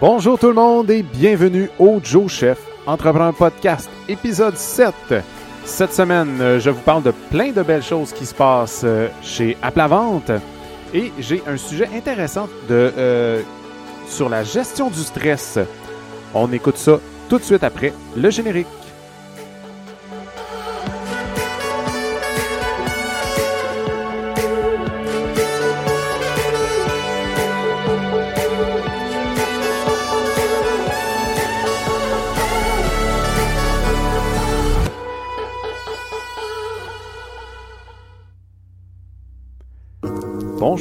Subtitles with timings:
[0.00, 4.94] Bonjour tout le monde et bienvenue au Joe Chef Entrepreneur Podcast, épisode 7.
[5.66, 9.08] Cette semaine, euh, je vous parle de plein de belles choses qui se passent euh,
[9.20, 10.30] chez Vente
[10.94, 13.42] et j'ai un sujet intéressant de, euh,
[14.08, 15.58] sur la gestion du stress.
[16.32, 18.79] On écoute ça tout de suite après le générique.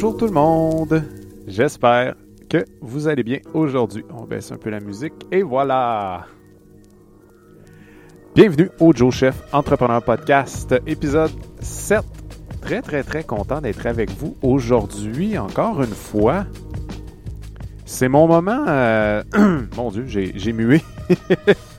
[0.02, 1.04] Bonjour tout le monde,
[1.46, 2.16] j'espère
[2.50, 4.06] que vous allez bien aujourd'hui.
[4.10, 6.26] On baisse un peu la musique et voilà.
[8.34, 12.00] Bienvenue au Joe Chef Entrepreneur Podcast, épisode 7.
[12.62, 16.46] Très très très content d'être avec vous aujourd'hui encore une fois.
[17.84, 18.64] C'est mon moment...
[18.70, 19.22] Euh,
[19.76, 20.82] mon Dieu, j'ai mué.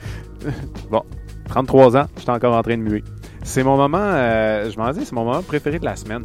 [0.90, 1.04] bon,
[1.48, 3.02] 33 ans, je suis encore en train de muer.
[3.44, 6.24] C'est mon moment, euh, je m'en dis, c'est mon moment préféré de la semaine.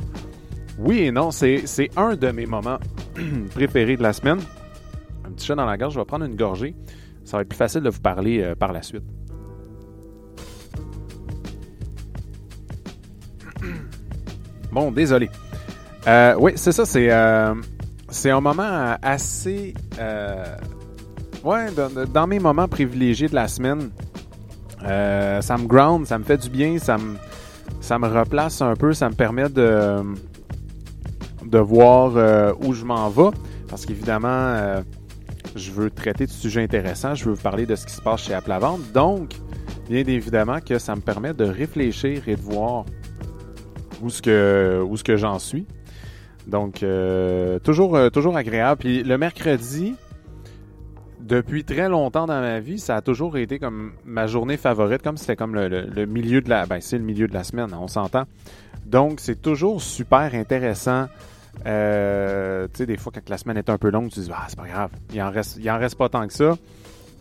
[0.78, 1.64] Oui et non, c'est
[1.96, 2.80] un de mes moments
[3.56, 4.40] préférés de la semaine.
[5.26, 6.76] Un petit chat dans la gorge, je vais prendre une gorgée.
[7.24, 9.04] Ça va être plus facile de vous parler euh, par la suite.
[14.72, 15.30] Bon, désolé.
[16.06, 17.54] Euh, oui, c'est ça, c'est euh,
[18.26, 19.74] un moment assez...
[21.46, 23.92] ouais, dans, dans, mes moments privilégiés de la semaine,
[24.82, 27.16] ça me ground, ça me fait du bien, ça me,
[27.80, 30.04] ça me replace un peu, ça me permet de
[31.56, 33.30] de voir euh, où je m'en vais,
[33.70, 34.82] parce qu'évidemment, euh,
[35.56, 38.24] je veux traiter de sujets intéressants, je veux vous parler de ce qui se passe
[38.24, 38.82] chez Apple Vente.
[38.94, 39.36] Donc,
[39.90, 42.84] bien évidemment que ça me permet de réfléchir et de voir
[44.02, 45.66] où ce que, où ce que j'en suis.
[46.46, 48.82] Donc, euh, toujours, toujours agréable.
[48.82, 49.96] Puis le mercredi,
[51.22, 55.16] depuis très longtemps dans ma vie, ça a toujours été comme ma journée favorite, comme
[55.16, 58.26] c'était comme le, milieu de la, ben c'est le milieu de la semaine, on s'entend.
[58.86, 61.08] Donc, c'est toujours super intéressant
[61.66, 64.46] euh, tu sais, des fois, quand la semaine est un peu longue, tu dis, ah,
[64.48, 66.56] c'est pas grave, il en reste, il en reste pas tant que ça.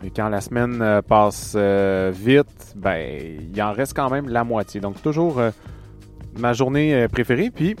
[0.03, 4.43] Mais quand la semaine euh, passe euh, vite, ben, il en reste quand même la
[4.43, 4.81] moitié.
[4.81, 5.41] Donc, toujours
[6.37, 7.49] ma journée préférée.
[7.49, 7.75] Puis,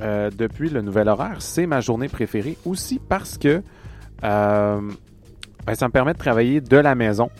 [0.00, 3.62] depuis le nouvel horaire, c'est ma journée préférée aussi parce que
[4.22, 7.30] ben, ça me permet de travailler de la maison.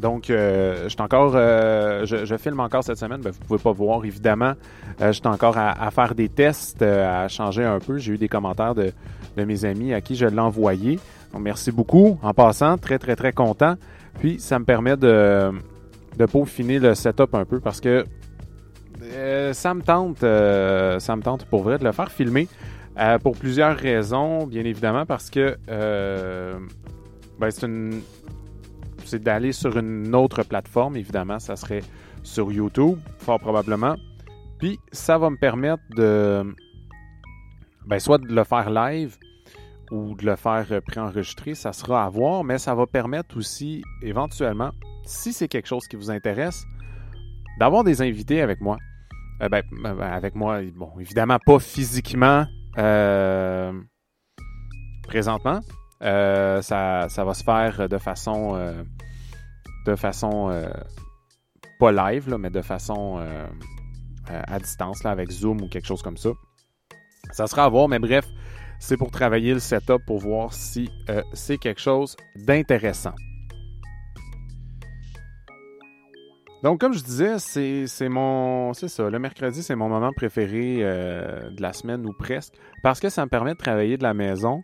[0.00, 3.20] Donc, euh, je, encore, euh, je, filme encore cette semaine.
[3.20, 4.54] Ben, vous pouvez pas voir, évidemment.
[5.00, 7.98] Euh, je suis encore à, faire des tests, à changer un peu.
[7.98, 8.92] J'ai eu des commentaires de,
[9.36, 10.98] mes amis à qui je l'ai envoyé.
[11.32, 12.18] Donc, merci beaucoup.
[12.22, 13.76] En passant, très, très, très content.
[14.18, 15.52] Puis, ça me permet de,
[16.18, 18.04] de peaufiner le setup un peu parce que
[19.52, 22.48] ça me tente, ça me tente pour vrai de le faire filmer.
[23.22, 25.56] pour plusieurs raisons, bien évidemment, parce que
[27.38, 28.00] ben, c'est une
[29.06, 30.96] c'est d'aller sur une autre plateforme.
[30.96, 31.82] Évidemment, ça serait
[32.22, 33.96] sur YouTube, fort probablement.
[34.58, 36.54] Puis ça va me permettre de
[37.86, 39.16] ben, soit de le faire live
[39.90, 44.70] ou de le faire préenregistré, ça sera à voir, mais ça va permettre aussi éventuellement,
[45.04, 46.64] si c'est quelque chose qui vous intéresse,
[47.58, 48.78] d'avoir des invités avec moi.
[49.42, 52.46] Euh, ben, ben, avec moi, bon, évidemment pas physiquement
[52.78, 53.72] euh,
[55.06, 55.60] présentement,
[56.02, 58.82] euh, ça, ça, va se faire de façon, euh,
[59.86, 60.68] de façon euh,
[61.78, 63.24] pas live, mais de façon
[64.28, 66.30] à distance, là, avec Zoom ou quelque chose comme ça.
[67.32, 68.26] Ça sera à voir, mais bref,
[68.78, 70.90] c'est pour travailler le setup pour voir si
[71.32, 73.14] c'est quelque chose d'intéressant.
[76.62, 78.72] Donc, comme je disais, c'est mon.
[78.72, 82.54] C'est ça, le mercredi, c'est mon moment préféré de la semaine ou presque.
[82.82, 84.62] Parce que ça me permet de travailler de la maison.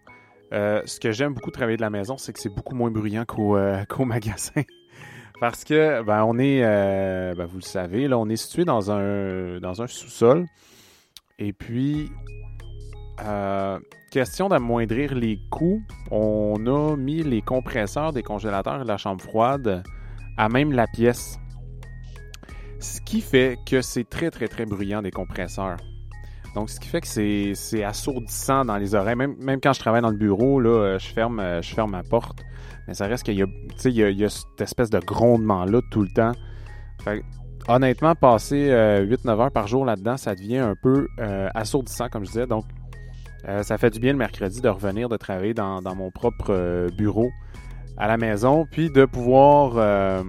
[0.52, 3.24] Euh, ce que j'aime beaucoup travailler de la maison, c'est que c'est beaucoup moins bruyant
[3.24, 4.62] qu'au euh, magasin.
[5.40, 8.90] Parce que, ben, on est, euh, ben, vous le savez, là, on est situé dans
[8.90, 10.46] un, dans un sous-sol.
[11.38, 12.10] Et puis,
[14.10, 19.22] question d'amoindrir les coûts, on a mis les compresseurs des congélateurs et de la chambre
[19.22, 19.82] froide
[20.36, 21.38] à même la pièce.
[22.80, 25.76] Ce qui fait que c'est très, très, très bruyant des compresseurs.
[26.54, 27.06] Donc, ce qui fait que
[27.54, 29.14] c'est assourdissant dans les oreilles.
[29.16, 32.02] Même, quand je travaille dans le bureau, là, euh, je ferme, euh, je ferme ma
[32.02, 32.40] porte.
[32.88, 33.46] Mais ça reste qu'il y, a,
[34.10, 36.32] y a cette espèce de grondement-là tout le temps.
[37.04, 37.22] Fait,
[37.68, 41.06] honnêtement, passer 8-9 euh, heures par jour là-dedans, ça devient un peu
[41.54, 42.46] assourdissant, comme je disais.
[42.46, 42.64] Donc,
[43.62, 47.30] ça fait du bien le mercredi de revenir, de travailler dans, dans mon propre bureau
[47.96, 50.24] à la maison, puis de pouvoir,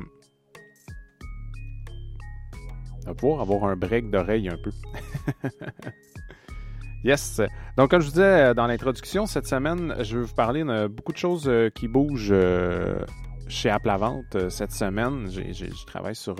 [3.07, 4.71] de pouvoir avoir un break d'oreille un peu.
[7.03, 7.42] Yes.
[7.77, 11.12] Donc, comme je vous disais dans l'introduction, cette semaine, je vais vous parler de beaucoup
[11.12, 13.00] de choses euh, qui bougent euh,
[13.48, 15.27] chez Apple à Vente euh, cette semaine.
[15.31, 16.36] je travaille sur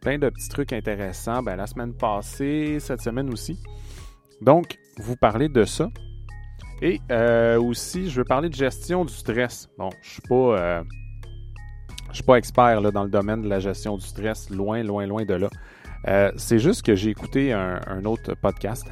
[0.00, 1.42] plein de petits trucs intéressants.
[1.42, 3.58] Ben, la semaine passée, cette semaine aussi.
[4.40, 5.88] Donc, vous parler de ça.
[6.80, 6.98] Et
[7.58, 9.68] aussi, je veux parler de gestion du stress.
[9.76, 10.82] Bon, je suis pas,
[12.08, 15.06] je suis pas expert là, dans le domaine de la gestion du stress, loin, loin,
[15.06, 16.32] loin de là.
[16.36, 18.86] c'est juste que j'ai écouté un autre podcast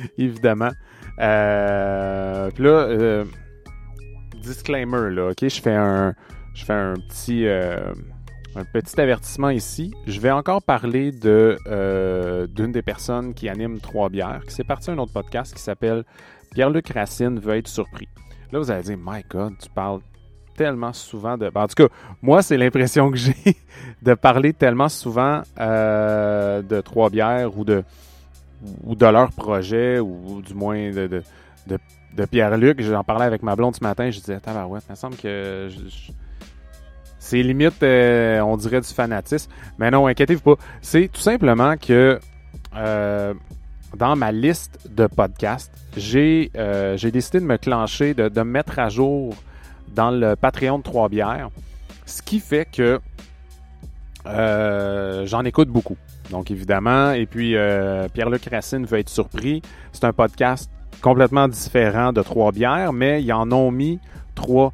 [0.18, 0.70] évidemment.
[1.20, 3.24] Euh, puis là, euh,
[4.42, 5.48] disclaimer, là, ok?
[5.48, 6.14] Je fais un,
[6.54, 7.92] je fais un petit, euh,
[8.96, 9.92] avertissement ici.
[10.06, 11.56] Je vais encore parler de
[12.54, 16.04] d'une des personnes qui anime Trois bières, qui s'est parti un autre podcast qui s'appelle
[16.52, 18.08] Pierre-Luc Racine veut être surpris.
[18.50, 20.00] Là, vous allez dire, My God, tu parles
[20.56, 21.48] tellement souvent de.
[21.50, 23.56] Ben, en tout cas, moi, c'est l'impression que j'ai
[24.02, 27.84] de parler tellement souvent de Trois bières ou de
[28.84, 31.22] ou de leur projet, ou, du moins de,
[31.66, 32.82] de, Pierre-Luc.
[32.82, 35.68] J'en parlais avec ma blonde ce matin, je disais, ouais, il me semble que
[37.20, 39.52] c'est limite, euh, on dirait du fanatisme.
[39.78, 40.62] Mais non, inquiétez-vous pas.
[40.80, 42.18] C'est tout simplement que
[42.74, 43.34] euh,
[43.96, 48.78] dans ma liste de podcasts, j'ai euh, décidé de me clencher, de, de me mettre
[48.78, 49.34] à jour
[49.94, 51.50] dans le Patreon de Trois-Bières.
[52.06, 53.00] Ce qui fait que
[54.24, 55.98] j'en écoute beaucoup.
[56.30, 59.62] Donc, évidemment, et puis euh, Pierre-Luc Racine veut être surpris.
[59.92, 60.70] C'est un podcast
[61.02, 63.98] complètement différent de Trois bières, mais ils en ont mis
[64.34, 64.72] trois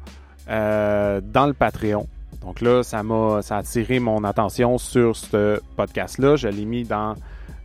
[0.49, 2.07] euh, dans le Patreon.
[2.41, 6.35] Donc là, ça m'a a attiré mon attention sur ce podcast-là.
[6.35, 7.15] Je l'ai mis dans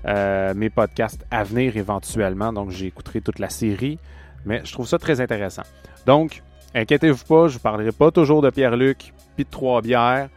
[0.07, 2.53] euh, mes podcasts à venir éventuellement.
[2.53, 3.99] Donc, j'écouterai toute la série.
[4.45, 5.63] Mais je trouve ça très intéressant.
[6.07, 6.43] Donc,
[6.75, 10.29] inquiétez-vous pas, je ne parlerai pas toujours de Pierre-Luc puis de Trois bières.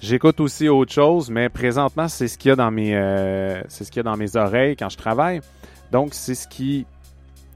[0.00, 3.84] J'écoute aussi autre chose, mais présentement, c'est ce qu'il y a dans mes, euh, c'est
[3.84, 5.40] ce qu'il y a dans mes oreilles quand je travaille.
[5.90, 6.86] Donc, c'est ce qui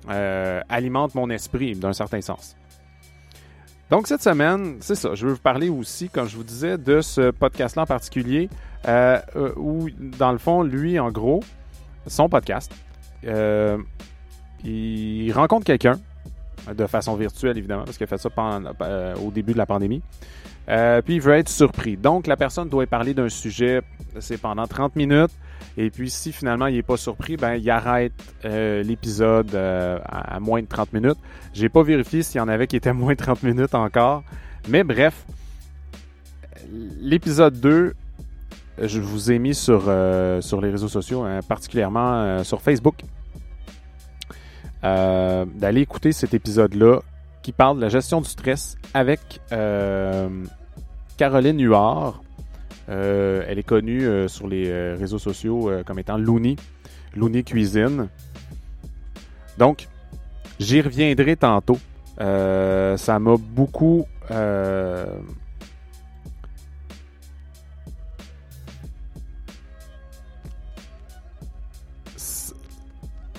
[0.08, 2.56] euh, alimente mon esprit d'un certain sens.
[3.90, 5.14] Donc, cette semaine, c'est ça.
[5.14, 8.48] Je veux vous parler aussi, comme je vous disais, de ce podcast-là en particulier,
[8.88, 9.20] euh,
[9.56, 11.40] où, dans le fond, lui, en gros,
[12.06, 12.72] son podcast,
[14.64, 16.00] il rencontre quelqu'un,
[16.74, 18.30] de façon virtuelle, évidemment, parce qu'il a fait ça
[19.22, 20.02] au début de la pandémie.
[20.70, 21.96] Euh, puis il veut être surpris.
[21.96, 23.82] Donc la personne doit parler d'un sujet,
[24.20, 25.32] c'est pendant 30 minutes.
[25.76, 28.12] Et puis si finalement il n'est pas surpris, ben il arrête
[28.44, 31.18] euh, l'épisode euh, à, moins de 30 minutes.
[31.52, 34.22] J'ai pas vérifié s'il y en avait qui étaient moins de 30 minutes encore.
[34.68, 35.24] Mais bref,
[37.00, 37.94] l'épisode 2,
[38.80, 43.02] je vous ai mis sur, les réseaux sociaux, hein, particulièrement sur Facebook.
[44.82, 47.00] d'aller écouter cet épisode-là
[47.42, 49.40] qui parle de la gestion du stress avec
[51.20, 52.22] Caroline Huard.
[52.88, 56.56] Euh, elle est connue euh, sur les euh, réseaux sociaux comme étant Looney,
[57.14, 58.08] Looney Cuisine.
[59.58, 59.86] Donc,
[60.58, 61.76] j'y reviendrai tantôt.
[62.18, 64.06] ça m'a beaucoup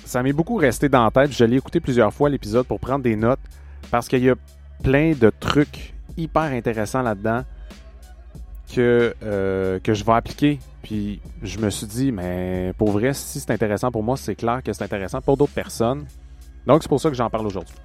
[0.06, 1.32] ça m'est beaucoup resté dans la tête.
[1.32, 3.40] Je l'ai écouté plusieurs fois l'épisode pour prendre des notes
[3.90, 4.36] parce qu'il y a
[4.84, 7.44] plein de trucs hyper intéressants là-dedans
[8.72, 10.60] que, euh, que je vais appliquer.
[10.82, 14.62] Puis je me suis dit, mais pour vrai, si c'est intéressant pour moi, c'est clair
[14.64, 16.06] que c'est intéressant pour d'autres personnes.
[16.66, 17.76] Donc c'est pour ça que j'en parle aujourd'hui.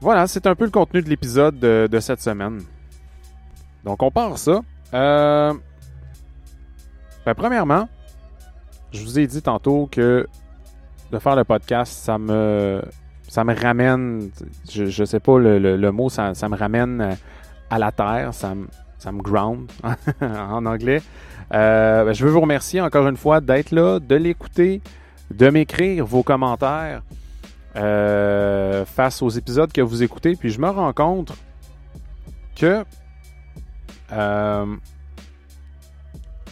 [0.00, 2.60] Voilà, c'est un peu le contenu de l'épisode de, cette semaine.
[3.84, 4.60] Donc on part ça.
[4.92, 5.54] Euh,
[7.24, 7.88] ben, premièrement,
[8.92, 10.26] je vous ai dit tantôt que
[11.10, 12.82] de faire le podcast, ça me
[13.28, 14.30] ça me ramène,
[14.70, 17.16] je, je sais pas le, mot, ça, ça, me ramène
[17.70, 18.66] à la terre, ça me,
[18.98, 19.70] ça me ground
[20.20, 21.02] en anglais.
[21.52, 24.80] Euh, ben, je veux vous remercier encore une fois d'être là, de l'écouter,
[25.30, 27.02] de m'écrire vos commentaires
[27.76, 30.36] euh, face aux épisodes que vous écoutez.
[30.36, 31.32] Puis je me rends compte
[32.56, 32.84] que
[34.12, 34.76] euh,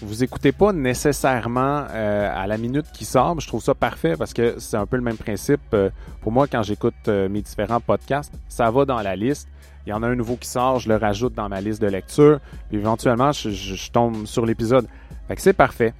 [0.02, 3.38] vous écoutez pas nécessairement à la minute qui sort.
[3.40, 5.76] Je trouve ça parfait parce que c'est un peu le même principe
[6.20, 8.34] pour moi quand j'écoute mes différents podcasts.
[8.48, 9.48] Ça va dans la liste
[9.86, 11.88] il y en a un nouveau qui sort, je le rajoute dans ma liste de
[11.88, 14.86] lecture, puis éventuellement, je, tombe sur l'épisode.
[15.28, 15.92] Fait c'est parfait.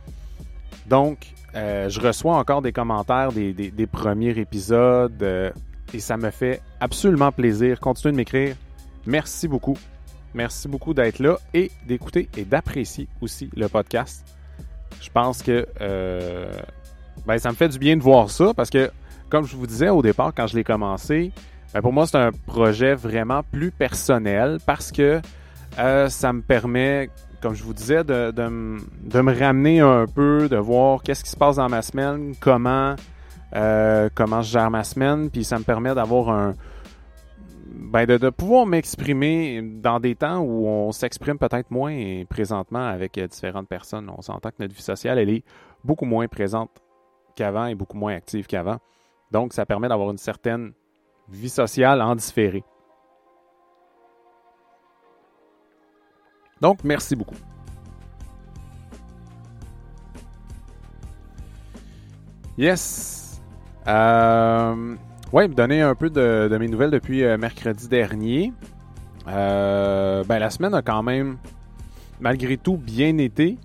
[0.86, 5.50] Donc, euh, je reçois encore des commentaires des, premiers épisodes euh,
[5.92, 7.80] et ça me fait absolument plaisir.
[7.80, 8.56] Continuez de m'écrire.
[9.06, 9.76] Merci beaucoup.
[10.34, 14.24] Merci beaucoup d'être là et d'écouter et d'apprécier aussi le podcast.
[15.00, 16.52] Je pense que euh,
[17.26, 18.90] ben, ça me fait du bien de voir ça parce que,
[19.28, 21.32] comme je vous disais au départ, quand je l'ai commencé,
[21.74, 25.20] ben, pour moi, c'est un projet vraiment plus personnel parce que
[25.78, 27.08] euh, ça me permet
[27.42, 31.36] comme je vous disais, de, de, me ramener un peu, de voir qu'est-ce qui se
[31.36, 32.94] passe dans ma semaine, comment,
[33.56, 36.54] euh, comment je gère ma semaine, puis ça me permet d'avoir un,
[37.66, 43.18] ben de, de, pouvoir m'exprimer dans des temps où on s'exprime peut-être moins présentement avec
[43.18, 44.10] différentes personnes.
[44.16, 45.44] On s'entend que notre vie sociale, elle est
[45.84, 46.70] beaucoup moins présente
[47.34, 48.78] qu'avant et beaucoup moins active qu'avant.
[49.32, 50.72] Donc, ça permet d'avoir une certaine
[51.32, 52.62] vie sociale en différé.
[56.60, 57.34] Donc, merci beaucoup.
[62.56, 63.40] Yes.
[63.88, 64.94] Euh,
[65.32, 68.52] ouais, me donner un peu de, mes nouvelles depuis euh, mercredi dernier.
[69.26, 71.38] Euh, ben, la semaine a quand même,
[72.20, 73.58] malgré tout, bien été.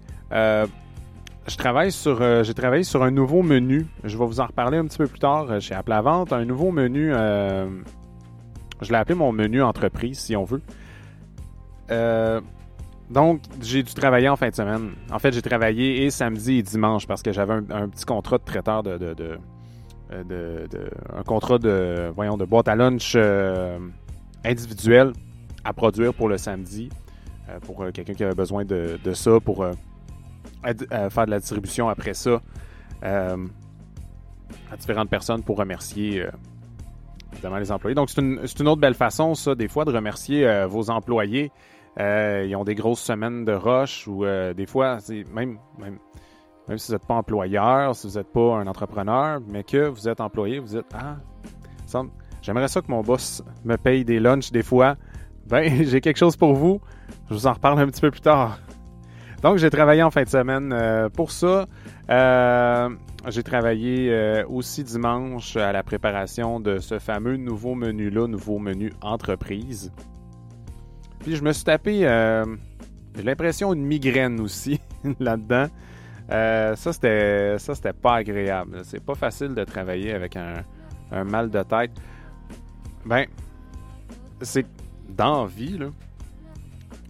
[1.48, 3.88] Je travaille sur, euh, j'ai travaillé sur un nouveau menu.
[4.04, 6.34] Je vais vous en reparler un petit peu plus tard euh, chez Apple la vente.
[6.34, 7.14] Un nouveau menu.
[7.14, 7.70] Euh,
[8.82, 10.62] je l'ai appelé mon menu entreprise, si on veut.
[13.10, 14.92] donc, j'ai dû travailler en fin de semaine.
[15.10, 18.44] En fait, j'ai travaillé et samedi et dimanche parce que j'avais un, petit contrat de
[18.44, 19.14] traiteur de, de,
[20.12, 20.68] de,
[21.16, 23.18] un contrat de, voyons, de boîte à lunch
[24.44, 25.14] individuel
[25.64, 26.90] à produire pour le samedi
[27.62, 29.66] pour quelqu'un qui avait besoin de, ça pour
[30.92, 32.42] à, faire de la distribution après ça
[33.04, 33.38] euh,
[34.72, 36.32] à différentes personnes pour remercier euh,
[37.34, 37.96] évidemment les employés.
[37.96, 41.52] Donc c'est une, une, autre belle façon, ça, des fois, de remercier euh, vos employés.
[42.00, 44.98] ils ont des grosses semaines de rush ou des fois,
[45.34, 46.00] même, même,
[46.68, 50.08] même si vous n'êtes pas employeur, si vous n'êtes pas un entrepreneur, mais que vous
[50.08, 51.18] êtes employé, vous êtes Ah,
[52.42, 54.96] j'aimerais ça que mon boss me paye des lunchs des fois.
[55.48, 56.82] Ben, j'ai quelque chose pour vous.
[57.30, 58.60] Je vous en reparle un petit peu plus tard.
[59.42, 61.68] Donc, j'ai travaillé en fin de semaine euh, pour ça.
[62.10, 62.90] Euh,
[63.28, 68.92] j'ai travaillé euh, aussi dimanche à la préparation de ce fameux nouveau menu-là, nouveau menu
[69.02, 69.92] entreprise.
[71.20, 72.00] Puis je me suis tapé,
[73.16, 74.80] j'ai l'impression, une migraine aussi
[75.20, 75.68] là-dedans.
[76.30, 78.82] ça, c'était ça c'était pas agréable.
[78.84, 80.64] C'est pas facile de travailler avec un,
[81.12, 81.92] un mal de tête.
[83.06, 83.26] Ben,
[84.42, 84.66] c'est
[85.10, 85.88] d'envie, là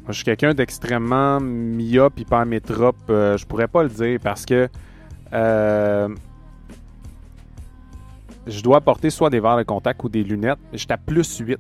[0.08, 2.98] je suis quelqu'un d'extrêmement myope, hypermétrope.
[3.10, 4.70] Euh, je pourrais pas le dire parce que
[5.34, 6.10] euh,
[8.46, 10.60] je dois porter soit des verres de contact ou des lunettes.
[10.74, 11.58] Je à plus 8.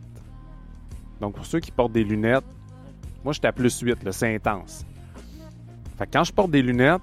[1.19, 2.45] Donc pour ceux qui portent des lunettes,
[3.23, 3.97] moi je à plus 8.
[4.11, 4.85] C'est intense.
[5.97, 7.01] Fait quand je porte des lunettes,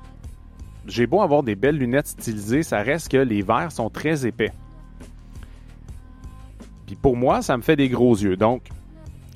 [0.86, 4.52] j'ai beau avoir des belles lunettes stylisées, ça reste que les verres sont très épais.
[6.86, 8.36] Puis pour moi, ça me fait des gros yeux.
[8.36, 8.68] Donc,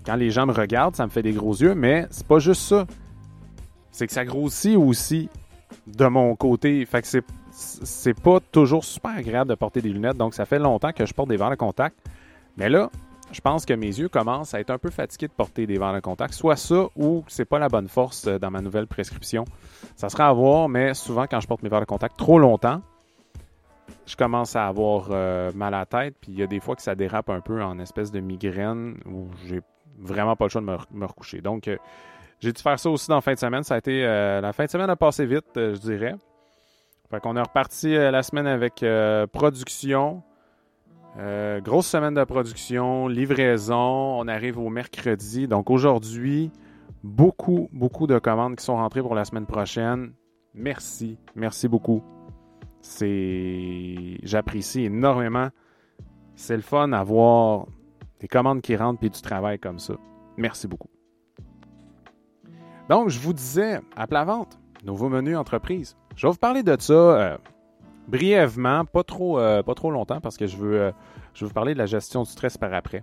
[0.09, 2.62] quand les gens me regardent, ça me fait des gros yeux, mais c'est pas juste
[2.62, 2.87] ça.
[3.91, 5.29] C'est que ça grossit aussi
[5.87, 6.83] de mon côté.
[6.87, 10.17] Fait que c'est, pas toujours super agréable de porter des lunettes.
[10.17, 11.95] Donc, ça fait longtemps que je porte des verres de contact.
[12.57, 12.88] Mais là,
[13.33, 15.93] je pense que mes yeux commencent à être un peu fatigués de porter des verres
[15.93, 16.33] de contact.
[16.33, 19.45] Soit ça ou c'est pas la bonne force euh, dans ma nouvelle prescription.
[19.95, 22.81] Ça sera à voir, mais souvent quand je porte mes verres de contact trop longtemps,
[24.07, 26.15] je commence à avoir euh, mal à la tête.
[26.19, 28.97] Puis il y a des fois que ça dérape un peu en espèce de migraine
[29.05, 29.61] où j'ai
[29.99, 31.40] vraiment pas le choix de me, recoucher.
[31.40, 31.76] Donc, euh,
[32.40, 33.62] j'ai dû faire ça aussi dans la fin de semaine.
[33.62, 34.05] Ça a été.
[34.05, 36.14] Euh, la fin de semaine a passé vite, euh, je dirais.
[37.11, 38.85] Fait qu'on est reparti la semaine avec
[39.33, 40.23] production.
[41.17, 44.21] grosse semaine de production, livraison.
[44.21, 45.49] On arrive au mercredi.
[45.49, 46.50] Donc aujourd'hui,
[47.02, 50.12] beaucoup, beaucoup de commandes qui sont rentrées pour la semaine prochaine.
[50.52, 51.17] Merci.
[51.35, 52.02] Merci beaucoup.
[52.83, 54.19] C'est.
[54.23, 55.49] J'apprécie énormément.
[56.35, 57.69] C'est le fun à voir
[58.21, 59.95] des commandes qui rentrent puis du travail comme ça.
[60.37, 60.89] Merci beaucoup.
[62.89, 65.97] Donc, je vous disais, à plat vente, nouveau menu entreprise.
[66.17, 67.37] Je vais vous parler de ça euh,
[68.09, 70.93] brièvement, pas trop, euh, pas trop longtemps parce que je veux, euh,
[71.35, 73.03] je veux vous parler de la gestion du stress par après.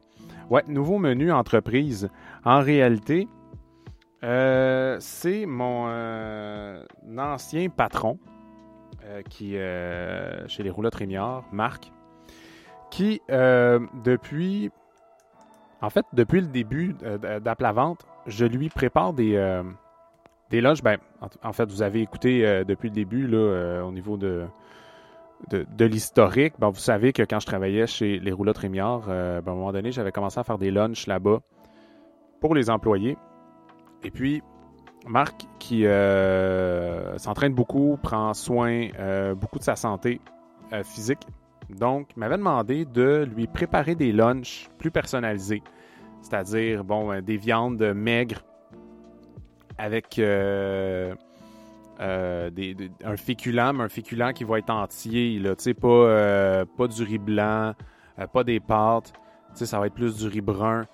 [0.49, 2.09] Ouais, nouveau menu entreprise.
[2.43, 3.27] En réalité,
[4.21, 5.87] c'est mon
[7.17, 8.17] ancien patron
[9.29, 11.91] qui chez les roulettes Rémiard, Marc,
[12.89, 14.71] qui depuis
[15.85, 19.61] en fait, depuis le début euh, d'Aplavente, je lui prépare des, euh,
[20.49, 20.59] des.
[20.83, 20.97] Ben,
[21.43, 24.47] en, fait, vous avez écouté euh, depuis le début là, au niveau de,
[25.79, 26.55] l'historique.
[26.57, 29.71] Ben, vous savez que quand je travaillais chez les roulottes Rémiard, ben, à un moment
[29.71, 31.41] donné, j'avais commencé à faire des lunchs là-bas
[32.41, 33.15] pour les employés.
[34.03, 34.41] Et puis,
[35.07, 35.85] Marc, qui
[37.17, 38.87] s'entraîne beaucoup, prend soin
[39.35, 40.19] beaucoup de sa santé
[40.83, 41.27] physique,
[41.69, 45.63] donc, m'avait demandé de lui préparer des lunchs plus personnalisés.
[46.25, 48.41] C'est-à-dire, bon, euh, des viandes maigres
[49.77, 51.13] avec euh,
[51.99, 52.49] euh,
[53.03, 57.73] un féculent, mais un féculent qui va être entier, là, pas, pas du riz blanc,
[58.33, 59.13] pas des pâtes,
[59.53, 60.87] ça va être plus du riz brun,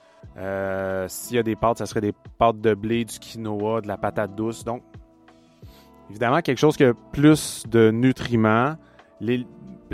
[1.08, 3.98] s'il y a des pâtes, ça serait des pâtes de blé, du quinoa, de la
[3.98, 4.66] patate douce.
[4.66, 4.84] Donc,
[6.10, 8.76] évidemment, quelque chose qui a plus de nutriments,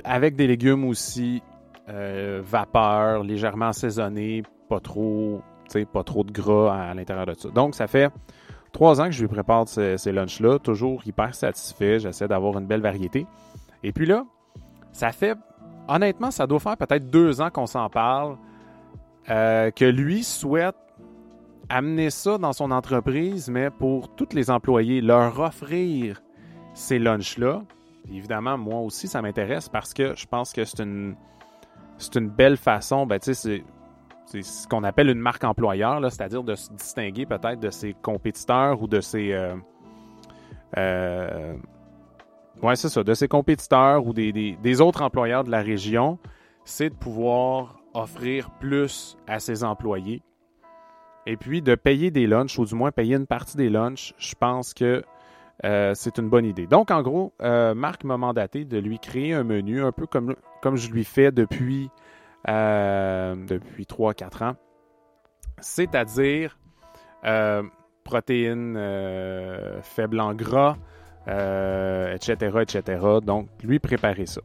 [0.03, 1.43] avec des légumes aussi
[1.87, 5.41] vapeur, légèrement assaisonnés, pas trop,
[5.93, 7.49] pas trop de gras à, l'intérieur de ça.
[7.49, 8.11] Donc, ça fait
[8.71, 11.99] trois ans que je lui prépare ces, ces lunchs-là, toujours hyper satisfait.
[11.99, 13.25] J'essaie d'avoir une belle variété.
[13.83, 14.25] Et puis là,
[14.91, 15.37] ça fait,
[15.87, 18.37] honnêtement, ça doit faire peut-être deux ans qu'on s'en parle.
[19.29, 20.75] Euh, que lui souhaite
[21.69, 26.21] amener ça dans son entreprise, mais pour tous les employés, leur offrir
[26.73, 27.63] ces lunchs-là.
[28.09, 31.15] Évidemment, moi aussi, ça m'intéresse parce que je pense que c'est une,
[31.97, 33.63] c'est une belle façon, ben, c'est,
[34.27, 38.81] c'est ce qu'on appelle une marque employeur, c'est-à-dire de se distinguer peut-être de ses compétiteurs
[38.81, 39.31] ou de ses.
[39.31, 39.55] Euh,
[40.77, 41.55] euh,
[42.61, 46.19] ouais, c'est ça, de ses compétiteurs ou des, des autres employeurs de la région,
[46.65, 50.21] c'est de pouvoir offrir plus à ses employés.
[51.25, 54.35] Et puis de payer des lunchs, ou du moins payer une partie des lunchs, je
[54.35, 55.03] pense que
[55.65, 56.67] euh, c'est une bonne idée.
[56.67, 60.35] Donc, en gros, euh, Marc m'a mandaté de lui créer un menu, un peu comme,
[60.61, 61.89] comme je lui fais depuis,
[62.49, 64.55] euh, depuis 3-4 ans.
[65.59, 66.59] C'est-à-dire
[68.03, 68.79] protéines
[69.81, 70.77] faibles en gras,
[71.27, 73.01] etc., etc.
[73.21, 74.41] Donc, lui préparer ça.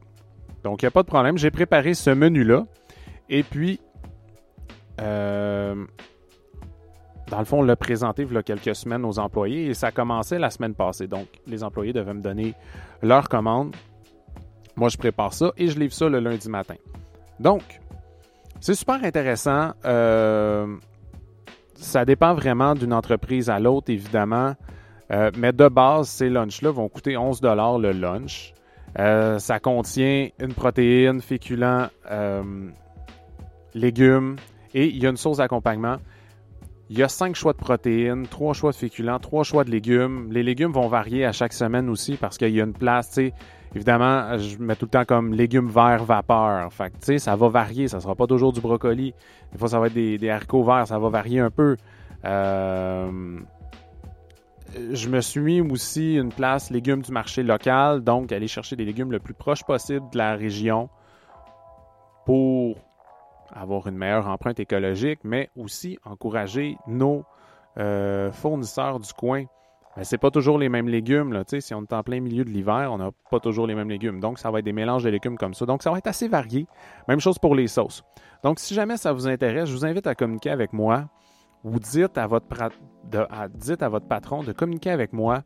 [0.63, 1.37] Donc, il n'y a pas de problème.
[1.37, 2.65] J'ai préparé ce menu-là.
[3.29, 3.79] Et puis,
[5.01, 5.85] euh,
[7.29, 9.91] dans le fond, on l'a présenté il y a quelques semaines aux employés et ça
[9.91, 11.07] commençait la semaine passée.
[11.07, 12.53] Donc, les employés devaient me donner
[13.01, 13.75] leur commande.
[14.75, 16.75] Moi, je prépare ça et je livre ça le lundi matin.
[17.39, 17.61] Donc,
[18.63, 19.73] c'est super intéressant.
[19.83, 20.77] Euh,
[21.75, 24.55] ça dépend vraiment d'une entreprise à l'autre, évidemment.
[25.11, 28.53] Euh, mais de base, ces lunchs-là vont coûter 11 le lunch.
[28.95, 31.89] ça contient une protéine, féculent,
[33.73, 34.37] légumes
[34.73, 35.97] et il y a une sauce d'accompagnement.
[36.89, 40.29] Il y a cinq choix de protéines, trois choix de féculents, trois choix de légumes.
[40.31, 43.15] Les légumes vont varier à chaque semaine aussi parce qu'il y a une place, tu
[43.15, 43.33] sais.
[43.75, 46.71] Évidemment, je mets tout le temps comme légumes verts vapeur.
[46.71, 47.87] Fait tu sais, ça va varier.
[47.87, 49.13] Ça sera pas toujours du brocoli.
[49.51, 50.87] Des fois, ça va être des, haricots verts.
[50.87, 51.75] Ça va varier un peu.
[52.23, 53.39] Euh,
[54.91, 58.03] je me suis mis aussi une place légumes du marché local.
[58.03, 60.89] Donc, aller chercher des légumes le plus proche possible de la région
[62.25, 62.77] pour
[63.51, 67.23] avoir une meilleure empreinte écologique, mais aussi encourager nos
[67.77, 69.45] euh, fournisseurs du coin.
[69.97, 71.33] Ce c'est pas toujours les mêmes légumes.
[71.33, 73.89] Là, si on est en plein milieu de l'hiver, on n'a pas toujours les mêmes
[73.89, 74.19] légumes.
[74.19, 75.65] Donc, ça va être des mélanges de légumes comme ça.
[75.65, 76.65] Donc, ça va être assez varié.
[77.07, 78.03] Même chose pour les sauces.
[78.43, 81.09] Donc, si jamais ça vous intéresse, je vous invite à communiquer avec moi.
[81.63, 82.47] Vous dites à votre,
[83.53, 85.43] dites à votre patron de communiquer avec moi.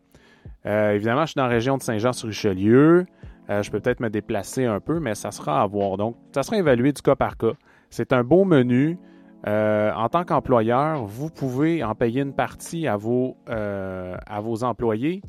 [0.65, 3.05] Euh, évidemment, je suis dans la région de Saint-Jean-sur-Richelieu.
[3.49, 5.97] Euh, je peux peut-être me déplacer un peu, mais ça sera à voir.
[5.97, 7.53] Donc, ça sera évalué du cas par cas.
[7.89, 8.97] C'est un beau menu.
[9.45, 14.15] Euh, en tant qu'employeur, vous pouvez en payer une partie à vos, euh,
[14.61, 15.21] employés.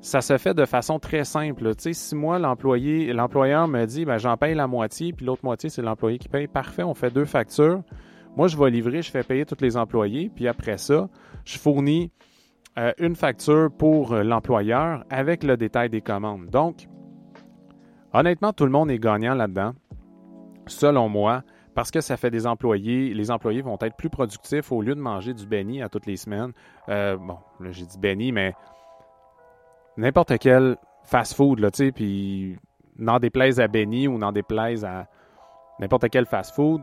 [0.00, 1.74] Ça se fait de façon très simple.
[1.74, 5.70] Tu si moi, l'employé, l'employeur me dit ben, j'en paye la moitié, puis l'autre moitié,
[5.70, 7.82] c'est l'employé qui paye, parfait, on fait deux factures.
[8.36, 11.08] Moi, je vais livrer, je fais payer tous les employés, puis après ça,
[11.44, 12.12] je fournis
[12.78, 16.46] euh, une facture pour l'employeur avec le détail des commandes.
[16.46, 16.86] Donc,
[18.12, 19.72] honnêtement, tout le monde est gagnant là-dedans,
[20.66, 21.42] selon moi
[21.78, 23.14] parce que ça fait des employés.
[23.14, 26.16] Les employés vont être plus productifs au lieu de manger du béni à toutes les
[26.16, 26.52] semaines.
[26.88, 28.52] Euh, bon, là, j'ai dit béni, mais
[29.96, 32.56] n'importe quel fast-food, là, tu sais, puis
[32.96, 35.06] n'en déplaise à béni ou n'en déplaise à
[35.78, 36.82] n'importe quel fast-food,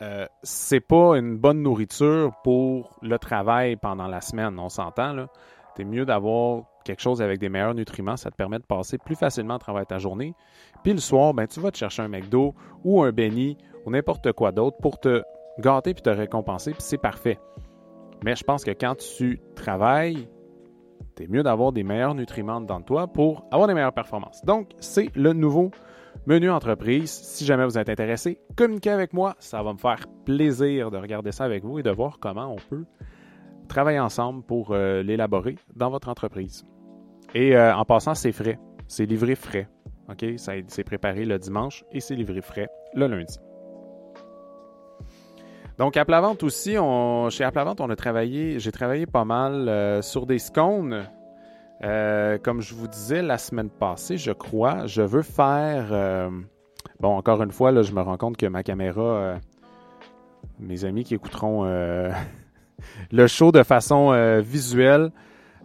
[0.00, 5.28] euh, c'est pas une bonne nourriture pour le travail pendant la semaine, on s'entend, là.
[5.76, 9.16] C'est mieux d'avoir quelque chose avec des meilleurs nutriments, ça te permet de passer plus
[9.16, 10.34] facilement à travers ta journée.
[10.84, 14.32] Puis le soir, ben, tu vas te chercher un McDo ou un Benny ou n'importe
[14.32, 15.22] quoi d'autre pour te
[15.58, 17.38] gâter puis te récompenser, puis c'est parfait.
[18.22, 20.28] Mais je pense que quand tu travailles,
[21.16, 24.44] c'est mieux d'avoir des meilleurs nutriments dans toi pour avoir des meilleures performances.
[24.44, 25.70] Donc, c'est le nouveau
[26.26, 27.10] menu entreprise.
[27.10, 29.36] Si jamais vous êtes intéressé, communiquez avec moi.
[29.38, 32.56] Ça va me faire plaisir de regarder ça avec vous et de voir comment on
[32.56, 32.84] peut
[33.68, 36.66] travailler ensemble pour euh, l'élaborer dans votre entreprise.
[37.34, 38.58] Et euh, en passant, c'est frais.
[38.86, 39.68] C'est livré frais.
[40.08, 40.24] OK?
[40.36, 43.38] C'est préparé le dimanche et c'est livré frais le lundi.
[45.78, 46.76] Donc, à Plavante aussi,
[47.30, 51.04] chez Plavante, on a travaillé, j'ai travaillé pas mal euh, sur des scones.
[51.80, 56.30] comme je vous disais la semaine passée, je crois, je veux faire.
[57.00, 59.38] bon, encore une fois, là, je me rends compte que ma caméra,
[60.60, 61.64] mes amis qui écouteront
[63.12, 65.10] le show de façon euh, visuelle.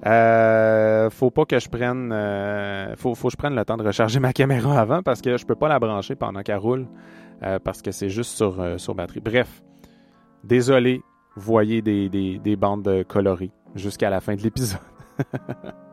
[0.06, 4.20] Euh, faut pas que je prenne euh, faut, faut je prenne le temps de recharger
[4.22, 6.88] ma caméra avant parce que je peux pas la brancher pendant qu'elle roule
[7.64, 9.22] parce que c'est juste sur, sur batterie.
[9.22, 9.62] Bref,
[10.44, 11.02] désolé,
[11.38, 14.80] voyez des, des bandes colorées jusqu'à la fin de l'épisode.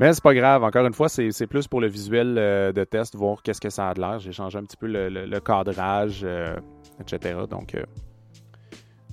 [0.00, 0.64] Mais c'est pas grave.
[0.64, 3.90] Encore une fois, c'est plus pour le visuel euh, de test, voir qu'est-ce que ça
[3.90, 4.18] a de l'air.
[4.18, 6.56] J'ai changé un petit peu le, cadrage, euh,
[7.00, 7.40] etc.
[7.48, 7.84] Donc, euh,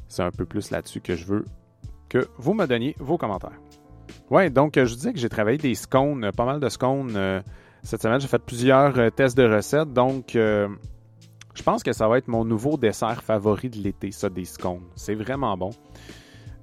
[0.07, 1.45] c'est un peu plus là-dessus que je veux
[2.12, 3.60] que vous me donniez vos commentaires.
[4.30, 7.41] Ouais, donc je disais que j'ai travaillé des scones, pas mal de scones
[7.84, 8.19] cette semaine.
[8.19, 9.93] J'ai fait plusieurs tests de recettes.
[9.93, 14.45] Donc, je pense que ça va être mon nouveau dessert favori de l'été, ça, des
[14.45, 14.84] scones.
[14.95, 15.71] C'est vraiment bon.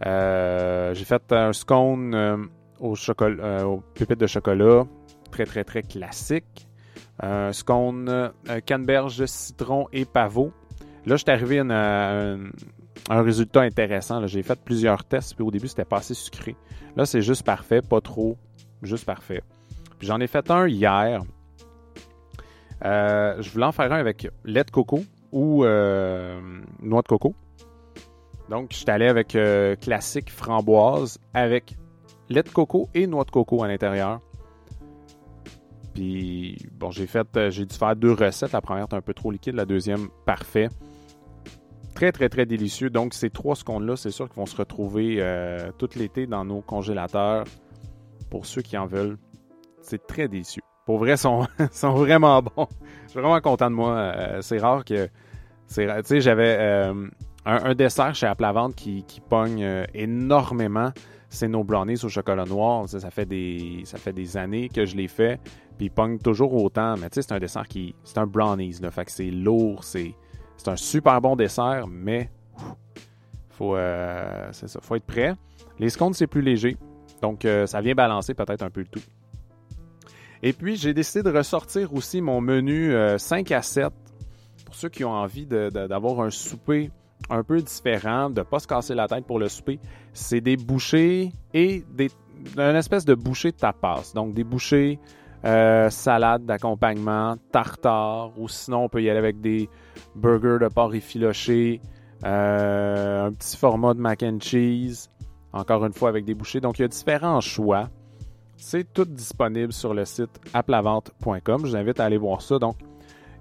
[0.03, 2.49] j'ai fait un scone
[2.81, 4.85] au chocolat, euh, de chocolat.
[5.31, 6.69] Très, très, très classique.
[7.21, 10.53] Un scone, euh, canneberge, citron et pavot.
[11.07, 12.37] Là, je suis arrivé à,
[13.09, 14.27] un, résultat intéressant.
[14.27, 16.57] J'ai fait plusieurs tests, puis au début, c'était pas assez sucré.
[16.97, 18.37] Là, c'est juste parfait, pas trop,
[18.83, 19.43] juste parfait.
[20.01, 21.23] J'en ai fait un hier.
[22.85, 25.01] Euh, je voulais en faire un avec lait de coco
[25.33, 27.35] ou noix de coco.
[28.49, 29.37] Donc, je suis allé avec
[29.81, 31.77] classique framboise avec
[32.29, 34.21] lait de coco et noix de coco à l'intérieur.
[35.99, 38.53] Puis, bon, j'ai fait, euh, j'ai dû faire deux recettes.
[38.53, 40.69] La première est un peu trop liquide, la deuxième, parfait.
[41.99, 42.91] Très, très, très délicieux.
[42.91, 46.61] Donc, ces trois scones-là, c'est sûr qu'ils vont se retrouver euh, tout l'été dans nos
[46.61, 47.43] congélateurs.
[48.31, 49.19] Pour ceux qui en veulent,
[49.81, 50.63] c'est très délicieux.
[50.87, 52.69] Pour vrai, ils sont, sont vraiment bons.
[53.07, 53.95] Je suis vraiment content de moi.
[53.97, 55.07] Euh, c'est rare que.
[55.07, 56.93] Tu sais, j'avais
[57.45, 60.93] un, dessert chez Aplavante qui, qui pogne énormément
[61.31, 62.89] c'est nos brownies au chocolat noir.
[62.89, 65.39] Ça, fait des, ça fait des années que je les fais.
[65.77, 66.97] Puis ils pognent toujours autant.
[66.97, 67.97] Mais tu sais, c'est un dessert qui.
[68.05, 68.81] C'est un brownies.
[68.93, 69.83] Fait que c'est lourd.
[69.83, 70.15] C'est,
[70.59, 72.31] c'est un super bon dessert, mais.
[73.51, 75.35] Faut, euh, c'est ça, faut être prêt.
[75.79, 76.77] Les scones, c'est plus léger.
[77.23, 79.03] Donc, euh, ça vient balancer peut-être un peu le tout.
[80.43, 83.93] Et puis, j'ai décidé de ressortir aussi mon menu 5 euh, à 7
[84.65, 86.91] pour ceux qui ont envie d'avoir un souper
[87.31, 89.81] un peu différent, de ne pas se casser la tête pour le souper.
[90.13, 92.11] C'est des bouchées et des,
[92.57, 94.13] une espèce de bouchée de tapas.
[94.15, 95.01] Donc des bouchées,
[95.45, 99.69] euh, salade d'accompagnement, tartare, ou sinon on peut y aller avec des
[100.17, 101.81] burgers de porc effiloché,
[102.25, 105.09] euh, un petit format de mac and cheese,
[105.53, 106.61] encore une fois avec des bouchées.
[106.61, 107.89] Donc il y a différents choix.
[108.57, 111.61] C'est tout disponible sur le site aplavante.com.
[111.65, 112.59] Je vous invite à aller voir ça.
[112.59, 112.77] Donc,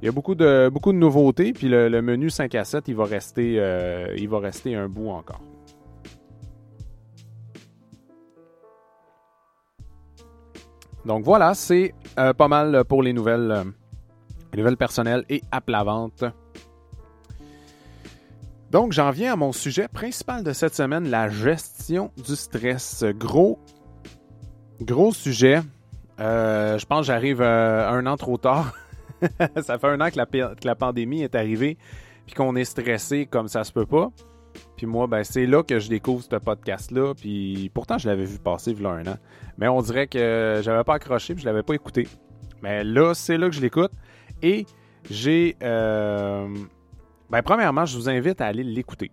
[0.04, 3.56] il y a beaucoup de, nouveautés, puis le, menu 5 à 7, il va, rester,
[3.58, 5.42] euh, il va rester un bout encore.
[11.08, 13.64] Donc voilà, c'est euh, pas mal pour les nouvelles, euh,
[14.54, 16.26] les nouvelles personnelles et à la vente.
[18.72, 23.06] Donc j'en viens à mon sujet principal de cette semaine, la gestion du stress.
[23.16, 23.58] Gros,
[24.82, 25.62] gros sujet.
[26.20, 28.74] je pense que j'arrive un an trop tard.
[29.62, 31.78] ça fait un an que la, pandémie est arrivée,
[32.26, 34.10] puis qu'on est stressé comme ça se peut pas.
[34.76, 37.14] Puis moi, ben, c'est là que je découvre ce podcast-là.
[37.16, 39.18] Puis pourtant, je l'avais vu passer il y a un an.
[39.58, 42.08] Mais on dirait que j'avais pas accroché puis je l'avais pas écouté.
[42.62, 43.92] Mais là, c'est là que je l'écoute.
[44.42, 44.66] Et
[45.10, 45.56] j'ai.
[45.64, 46.48] Euh,
[47.30, 49.12] ben, premièrement, je vous invite à aller l'écouter.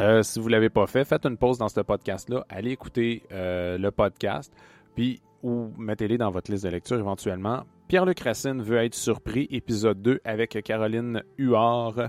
[0.00, 2.44] Euh, si vous ne l'avez pas fait, faites une pause dans ce podcast-là.
[2.48, 4.52] Allez écouter euh, le podcast.
[4.94, 7.64] Puis, ou mettez-les dans votre liste de lecture éventuellement.
[7.88, 12.08] Pierre-Luc Racine veut être surpris, épisode 2 avec Caroline Huard,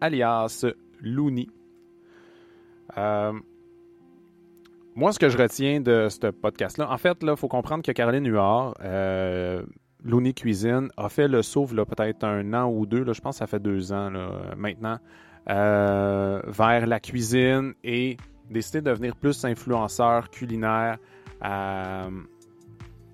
[0.00, 0.66] alias
[1.00, 1.48] Looney.
[2.96, 3.32] Euh,
[4.94, 8.26] moi, ce que je retiens de ce podcast-là, en fait, il faut comprendre que Caroline
[8.26, 9.62] Huard, euh,
[10.04, 13.38] Looney Cuisine, a fait le saut, peut-être un an ou deux, là, je pense que
[13.40, 14.10] ça fait deux ans
[14.56, 14.98] maintenant,
[15.50, 18.16] euh, vers la cuisine et
[18.50, 20.98] décidé de devenir plus influenceur culinaire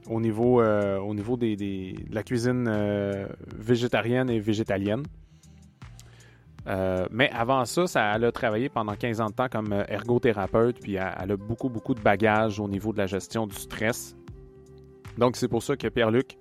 [0.08, 5.02] au niveau, euh, au niveau des, de la cuisine euh, végétarienne et végétalienne.
[6.68, 10.78] Euh, mais avant ça, ça, elle a travaillé pendant 15 ans de temps comme ergothérapeute,
[10.80, 14.16] puis elle, a beaucoup, beaucoup de bagages au niveau de la gestion du stress.
[15.18, 16.38] Donc, c'est pour ça que Pierre-Luc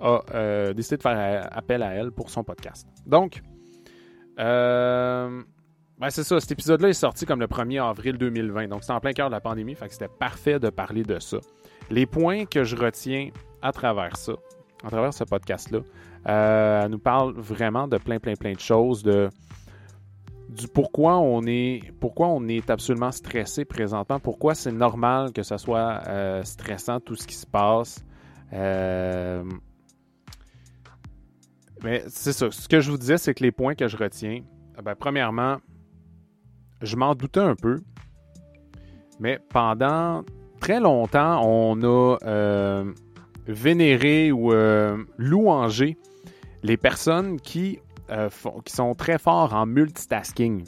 [0.00, 2.86] a décidé de faire appel à elle pour son podcast.
[3.06, 3.42] Donc,
[5.98, 8.98] ben c'est ça, cet épisode-là est sorti comme le 1er avril 2020, donc c'est en
[8.98, 11.38] plein cœur de la pandémie, fait que c'était parfait de parler de ça.
[11.88, 13.30] Les points que je retiens
[13.62, 14.32] à travers ça,
[14.84, 15.80] à travers ce podcast-là,
[16.28, 19.30] euh, elle nous parle vraiment de plein, plein, plein de choses, de
[20.48, 25.56] du pourquoi on est pourquoi on est absolument stressé présentement, pourquoi c'est normal que ce
[25.56, 28.04] soit euh, stressant tout ce qui se passe.
[28.52, 29.42] Euh,
[31.82, 32.50] mais c'est ça.
[32.50, 34.42] Ce que je vous disais, c'est que les points que je retiens,
[34.82, 35.56] ben, premièrement,
[36.82, 37.80] je m'en doutais un peu,
[39.18, 40.22] mais pendant
[40.60, 42.16] très longtemps, on a
[43.46, 45.96] vénéré ou euh, louangé
[46.62, 47.78] les personnes qui
[48.10, 48.28] euh,
[48.64, 50.64] qui sont très forts en multitasking.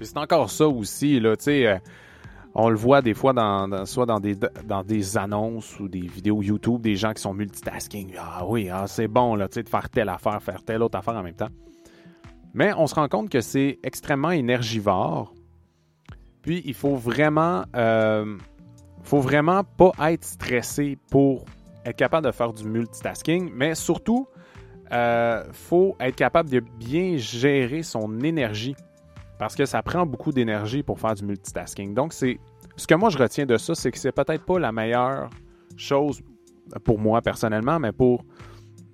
[0.00, 1.66] C'est encore ça aussi, là, tu sais.
[1.66, 1.78] Euh,
[2.58, 6.40] on le voit des fois dans, soit dans des, dans des annonces ou des vidéos
[6.40, 8.14] YouTube, des gens qui sont multitasking.
[8.18, 11.22] Ah oui, ah, c'est bon là, de faire telle affaire, faire telle autre affaire en
[11.22, 11.50] même temps.
[12.54, 15.34] Mais on se rend compte que c'est extrêmement énergivore.
[16.40, 17.64] Puis il faut vraiment,
[19.06, 21.44] faut vraiment pas être stressé pour
[21.84, 24.26] être capable de faire du multitasking, mais surtout,
[24.92, 28.74] euh, faut être capable de bien gérer son énergie
[29.38, 31.94] parce que ça prend beaucoup d'énergie pour faire du multitasking.
[31.94, 32.40] Donc, c'est
[32.76, 35.30] ce que moi je retiens de ça, c'est que c'est peut-être pas la meilleure
[35.76, 36.20] chose
[36.84, 38.24] pour moi personnellement, mais pour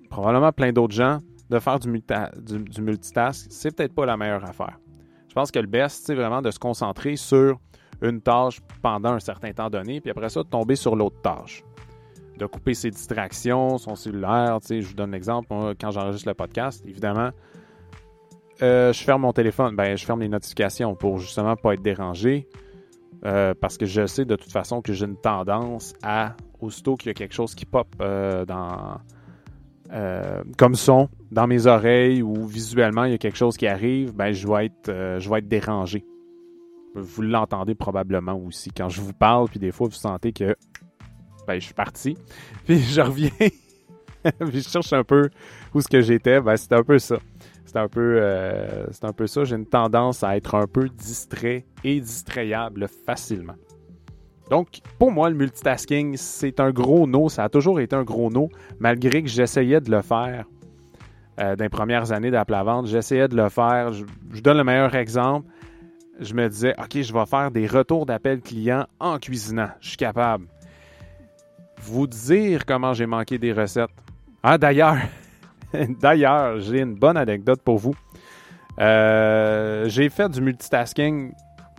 [0.09, 1.17] probablement plein d'autres gens,
[1.49, 4.79] de faire du, du, multitask, c'est peut-être pas la meilleure affaire.
[5.27, 7.59] Je pense que le best, c'est vraiment de se concentrer sur
[8.03, 11.63] une tâche pendant un certain temps donné, puis après ça, de tomber sur l'autre tâche.
[12.37, 14.59] De couper ses distractions, son cellulaire.
[14.67, 15.47] Je vous donne l'exemple,
[15.79, 17.29] quand j'enregistre le podcast, évidemment,
[18.61, 22.47] euh, je ferme mon téléphone, ben, je ferme les notifications pour justement pas être dérangé.
[23.25, 27.07] Euh, parce que je sais de toute façon que j'ai une tendance à, aussitôt qu'il
[27.07, 28.97] y a quelque chose qui pop euh, dans,
[30.57, 34.33] comme son dans mes oreilles ou visuellement il y a quelque chose qui arrive, ben,
[34.33, 36.03] je, vais être, je vais être dérangé.
[36.95, 40.55] Vous l'entendez probablement aussi quand je vous parle, puis des fois vous sentez que
[41.47, 42.17] ben, je suis parti,
[42.65, 45.29] puis je reviens, puis je cherche un peu
[45.73, 47.17] où ce que j'étais, ben, un peu ça
[47.73, 49.43] c'est un peu, euh, un peu ça.
[49.43, 53.55] J'ai une tendance à être un peu distrait et distrayable facilement.
[54.51, 57.29] Donc, pour moi, le multitasking, c'est un gros no.
[57.29, 60.45] Ça a toujours été un gros no, malgré que j'essayais de le faire
[61.39, 62.85] euh, dans les premières années d'appel-à-vente.
[62.85, 63.91] J'essayais de le faire.
[63.91, 64.03] Je,
[64.41, 65.47] donne le meilleur exemple.
[66.19, 69.69] Je me disais, OK, je vais faire des retours d'appels clients en cuisinant.
[69.79, 70.45] Je suis capable.
[71.81, 73.89] Vous dire comment j'ai manqué des recettes.
[74.43, 74.97] Ah, d'ailleurs,
[76.01, 77.95] D'ailleurs, j'ai une bonne anecdote pour vous.
[78.79, 81.33] Euh, j'ai fait du multitasking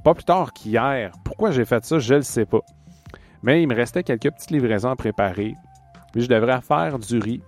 [0.04, 1.12] pas plus tard qu'hier.
[1.24, 2.60] Pourquoi j'ai fait ça, je ne le sais pas.
[3.42, 5.54] Mais il me restait quelques petites livraisons à préparer.
[6.12, 7.42] Puis je devrais faire du riz.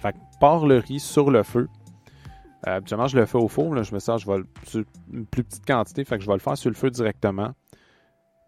[0.00, 1.68] Fait que pars le riz sur le feu.
[2.66, 3.82] Euh, habituellement, je le fais au four.
[3.82, 6.04] Je me sers, je vais sur une plus petite quantité.
[6.04, 7.50] Fait que je vais le faire sur le feu directement.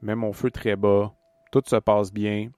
[0.02, 1.12] Mets mon feu très bas.
[1.52, 2.50] Tout se passe bien.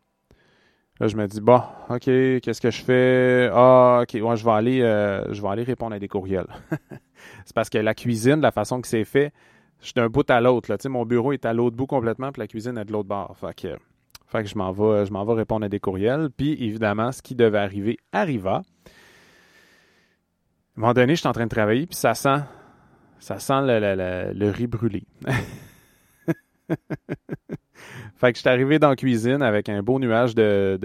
[1.00, 3.50] Là, je me dis, bon, OK, qu'est-ce que je fais?
[3.52, 6.48] Ah, OK, ouais, je vais aller, euh, je vais aller répondre à des courriels.
[7.44, 9.32] c'est parce que la cuisine, la façon que c'est fait,
[9.80, 10.74] je suis d'un bout à l'autre.
[10.76, 13.36] Tu mon bureau est à l'autre bout complètement, puis la cuisine est de l'autre bord.
[13.38, 13.78] Fait que,
[14.26, 16.30] fait que je m'en vais, je m'en vais répondre à des courriels.
[16.36, 18.62] Puis, évidemment, ce qui devait arriver arriva.
[20.78, 22.38] Un moment donné, je suis en train de travailler, puis ça sent,
[23.18, 25.02] ça sent le, riz brûlé.
[28.14, 30.78] Fait que je suis arrivé dans la cuisine avec un beau nuage de,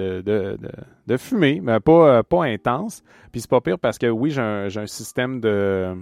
[1.19, 3.03] fumée, mais pas, euh, pas intense.
[3.32, 5.95] Puis c'est pas pire parce que oui, j'ai un, système de.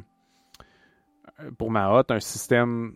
[1.58, 2.93] Pour ma hotte, un système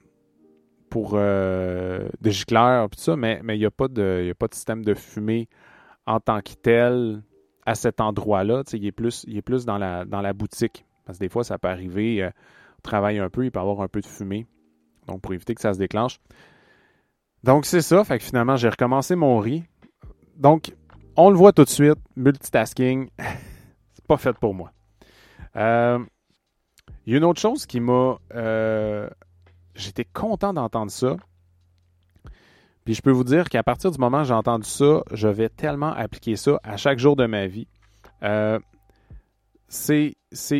[0.89, 4.53] pour euh, de gicleurs, tout ça, mais il n'y a, pas de, a pas de
[4.53, 5.49] système de fumée
[6.05, 7.21] en tant que tel
[7.65, 8.63] à cet endroit-là.
[8.73, 10.85] Il est plus, il est plus dans, la, boutique.
[11.05, 12.29] Parce que des fois, ça peut arriver, euh,
[12.79, 14.47] on travaille un peu, il peut avoir un peu de fumée.
[15.07, 16.19] Donc, pour éviter que ça se déclenche.
[17.43, 18.03] Donc, c'est ça.
[18.03, 19.63] Fait que finalement, j'ai recommencé mon riz.
[20.35, 20.73] Donc,
[21.15, 23.09] on le voit tout de suite, multitasking,
[23.93, 24.71] c'est pas fait pour moi.
[25.55, 25.99] Euh,
[27.05, 28.17] il y a une autre chose qui m'a.
[28.33, 29.07] Euh,
[29.75, 31.17] j'étais content d'entendre ça.
[32.85, 35.49] Puis je peux vous dire qu'à partir du moment où j'ai entendu ça, je vais
[35.49, 37.67] tellement appliquer ça à chaque jour de ma vie.
[38.21, 38.59] Euh,
[39.67, 40.15] c'est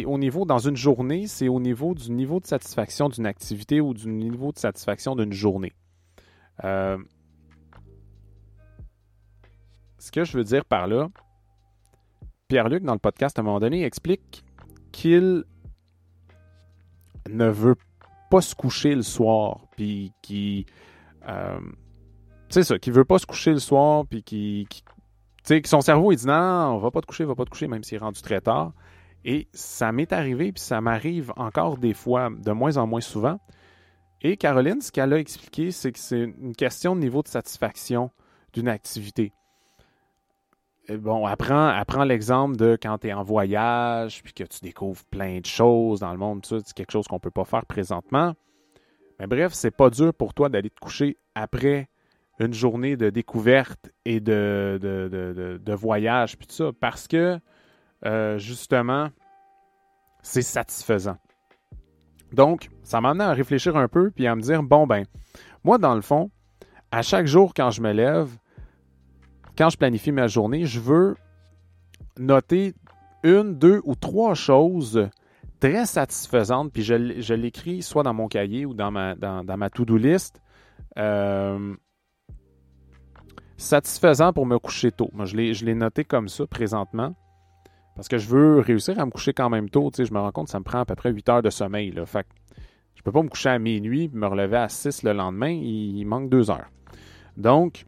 [0.06, 3.94] au niveau, dans une journée, c'est au niveau du niveau de satisfaction d'une activité ou
[3.94, 5.74] du niveau de satisfaction d'une journée.
[6.64, 6.98] Euh,
[10.00, 11.10] ce que je veux dire par là,
[12.48, 14.44] Pierre-Luc, dans le podcast, à un moment donné, explique
[14.92, 15.44] qu'il
[17.30, 17.76] ne veut
[18.32, 20.66] pas se coucher le soir, puis qui.
[21.28, 21.60] Euh,
[22.56, 24.66] c'est ça, qu'il veut pas se coucher le soir, puis qui.
[24.70, 24.84] tu
[25.44, 27.68] sais, son cerveau, il dit non, on va pas te coucher, va pas te coucher,
[27.68, 28.72] même s'il est rendu très tard.
[29.26, 33.40] Et ça m'est arrivé, puis ça m'arrive encore des fois, de moins en moins souvent,
[34.22, 38.10] et Caroline, ce qu'elle a expliqué, c'est que c'est une question de niveau de satisfaction
[38.54, 39.34] d'une activité.
[40.90, 45.42] bon, apprends, apprends l'exemple de quand tu es en voyage, puis que tu découvres plein
[45.42, 48.34] de choses dans le monde, c'est quelque chose qu'on ne peut pas faire présentement.
[49.20, 51.90] Mais bref, c'est pas dur pour toi d'aller te coucher après
[52.40, 57.40] une journée de découverte et de, de, voyage, puis tout ça, parce que
[58.06, 59.10] euh, justement,
[60.22, 61.18] c'est satisfaisant.
[62.34, 65.06] Donc, ça m'a à réfléchir un peu puis à me dire bon ben,
[65.64, 66.30] moi dans le fond,
[66.92, 68.30] à chaque jour quand je me lève,
[69.58, 71.16] quand je planifie ma journée, je veux
[72.18, 72.74] noter
[73.24, 75.10] une, deux ou trois choses
[75.60, 79.70] très satisfaisante, puis je, je l'écris soit dans mon cahier ou dans ma, dans, ma
[79.70, 80.42] to-do list.
[80.98, 81.76] Euh,
[83.58, 85.10] satisfaisant pour me coucher tôt.
[85.14, 87.16] Moi, je l'ai noté comme ça présentement.
[87.96, 89.90] Parce que je veux réussir à me coucher quand même tôt.
[89.98, 91.92] Je me rends compte que ça me prend à peu près 8 heures de sommeil.
[91.92, 92.06] Là.
[92.06, 92.28] Fait
[92.96, 95.50] je peux pas me coucher à minuit me relever à 6 le lendemain.
[95.52, 96.70] Il, manque 2 heures.
[97.38, 97.86] Donc,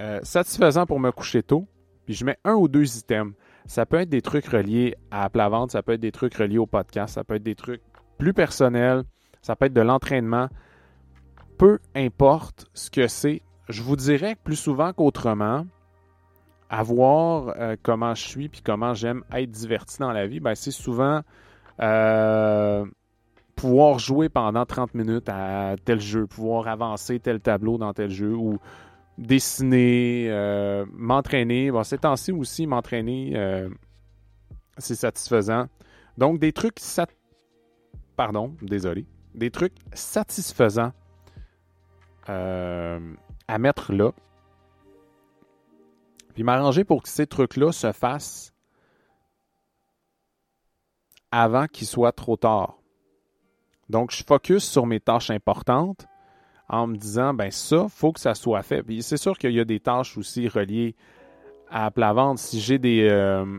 [0.00, 1.68] euh, satisfaisant pour me coucher tôt.
[2.04, 3.34] Puis je mets un ou deux items.
[3.66, 6.58] Ça peut être des trucs reliés à la vente, ça peut être des trucs reliés
[6.58, 7.80] au podcast, ça peut être des trucs
[8.18, 9.04] plus personnels,
[9.40, 10.48] ça peut être de l'entraînement.
[11.56, 15.66] Peu importe ce que c'est, je vous dirais que plus souvent qu'autrement,
[16.70, 20.54] à voir euh, comment je suis puis comment j'aime être diverti dans la vie, ben,
[20.54, 21.20] c'est souvent
[21.80, 22.84] euh,
[23.56, 28.34] pouvoir jouer pendant 30 minutes à tel jeu, pouvoir avancer tel tableau dans tel jeu
[28.34, 28.58] ou
[29.18, 31.70] dessiner, euh, m'entraîner.
[31.70, 33.68] Bon, ces temps-ci aussi, m'entraîner,
[34.78, 35.66] c'est satisfaisant.
[36.18, 36.78] Donc, des trucs
[38.16, 39.06] Pardon, désolé.
[39.34, 40.92] Des trucs satisfaisants
[43.48, 44.12] à mettre là.
[46.34, 48.52] Puis m'arranger pour que ces trucs-là se fassent
[51.30, 52.78] avant qu'il soit trop tard.
[53.88, 56.06] Donc, je focus sur mes tâches importantes
[56.68, 58.82] en me disant, ben ça, faut que ça soit fait.
[58.82, 60.94] Puis c'est sûr qu'il y a des tâches aussi reliées
[61.70, 62.38] à la vente.
[62.38, 63.58] Si j'ai des, euh,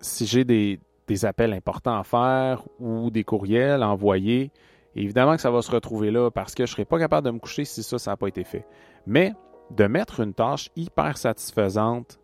[0.00, 0.80] si des,
[1.24, 4.50] appels importants à faire ou des courriels à envoyer,
[4.94, 7.30] évidemment que ça va se retrouver là parce que je ne serai pas capable de
[7.30, 8.66] me coucher si ça, ça n'a pas été fait.
[9.06, 9.32] Mais
[9.70, 12.18] de mettre une tâche hyper satisfaisante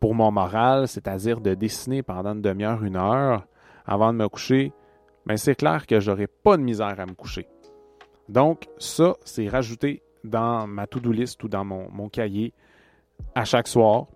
[0.00, 3.46] pour mon moral, c'est-à-dire de dessiner pendant une demi-heure, une heure
[3.86, 4.72] avant de me coucher,
[5.26, 7.48] ben c'est clair que j'aurai pas de misère à me coucher.
[8.28, 12.54] Donc, ça, c'est rajouté dans ma to-do list ou dans mon, cahier
[13.34, 14.06] à chaque soir.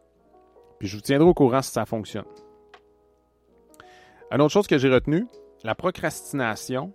[0.78, 2.24] Puis je vous tiendrai au courant si ça fonctionne.
[4.30, 5.26] Une autre chose que j'ai retenue,
[5.64, 6.92] la procrastination.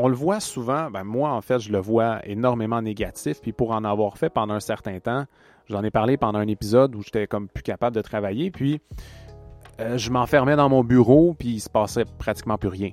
[0.00, 3.40] On le voit souvent, ben moi en fait, je le vois énormément négatif.
[3.40, 5.24] Puis pour en avoir fait pendant un certain temps,
[5.68, 8.52] j'en ai parlé pendant un épisode où j'étais comme plus capable de travailler.
[8.52, 8.80] Puis
[9.80, 12.90] euh, je m'enfermais dans mon bureau, puis il se passait pratiquement plus rien.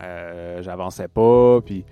[0.00, 1.84] Euh, j'avançais pas, puis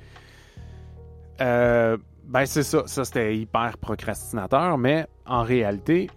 [1.42, 6.08] euh, ben c'est ça, ça c'était hyper procrastinateur, mais en réalité,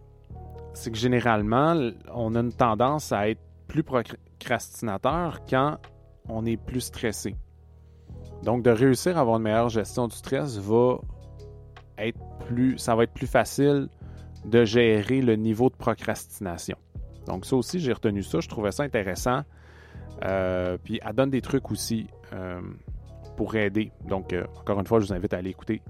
[0.73, 5.75] c'est que généralement, on a une tendance à être plus procrastinateur quand
[6.29, 7.35] on est plus stressé.
[8.43, 10.99] Donc de réussir à avoir une meilleure gestion du stress va
[11.97, 13.89] être plus, ça va être plus facile
[14.45, 16.77] de gérer le niveau de procrastination.
[17.25, 19.41] Donc ça aussi, j'ai retenu ça, je trouvais ça intéressant.
[20.25, 22.07] Euh, puis elle donne des trucs aussi.
[22.33, 22.61] Euh,
[23.35, 23.93] pour aider.
[24.05, 25.81] Donc, euh, encore une fois, je vous invite à aller écouter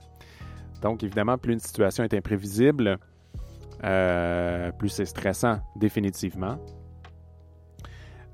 [0.81, 2.99] Donc, évidemment, plus une situation est imprévisible,
[3.83, 6.59] euh, plus c'est stressant, définitivement.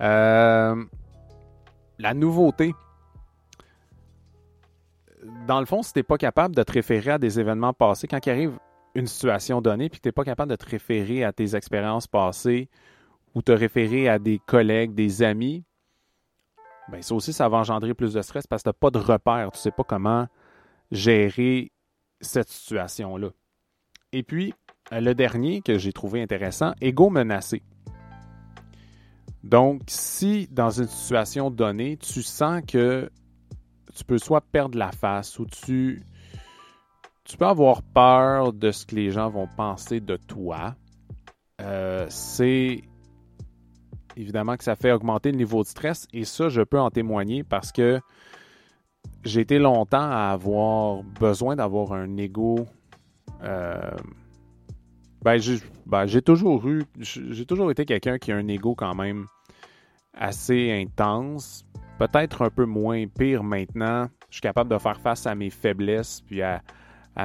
[0.02, 0.84] Euh,
[2.00, 2.74] la nouveauté.
[5.48, 8.08] Dans le fond, si tu n'es pas capable de te référer à des événements passés,
[8.08, 8.60] quand il arrive
[8.96, 12.08] une situation donnée, puis que tu n'es pas capable de te référer à tes expériences
[12.08, 12.70] passées
[13.34, 15.64] ou te référer à des collègues, des amis,
[16.90, 19.00] ben ça aussi, ça va engendrer plus de stress parce que tu n'as pas de
[19.00, 19.50] repère.
[19.52, 20.28] Tu ne sais pas comment
[20.92, 21.72] gérer
[22.20, 23.30] cette situation-là.
[24.12, 24.54] Et puis,
[24.92, 27.64] euh, le dernier que j'ai trouvé intéressant, égo menacé.
[29.44, 33.10] Donc, si dans une situation donnée, tu sens que
[33.94, 36.02] tu peux soit perdre la face ou tu,
[37.38, 40.76] peux avoir peur de ce que les gens vont penser de toi,
[41.62, 42.82] euh, c'est
[44.16, 47.44] évidemment que ça fait augmenter le niveau de stress et ça, je peux en témoigner
[47.44, 48.00] parce que
[49.26, 52.66] j'ai été longtemps à avoir besoin d'avoir un ego.
[53.42, 53.92] Euh,
[55.22, 55.40] ben,
[55.86, 59.28] ben, j'ai toujours eu, j'ai toujours été quelqu'un qui a un ego quand même
[60.14, 61.66] assez intense.
[62.00, 64.08] peut-être un peu moins pire maintenant.
[64.30, 66.62] Je suis capable de faire face à mes faiblesses puis à,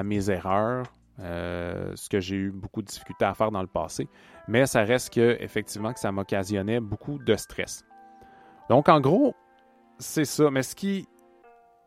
[0.04, 0.86] mes erreurs,
[1.20, 4.08] euh, ce que j'ai eu beaucoup de difficultés à faire dans le passé.
[4.46, 7.84] Mais ça reste que effectivement que ça m'occasionnait beaucoup de stress.
[8.68, 9.34] Donc en gros,
[9.98, 10.50] c'est ça.
[10.50, 11.08] Mais ce qui,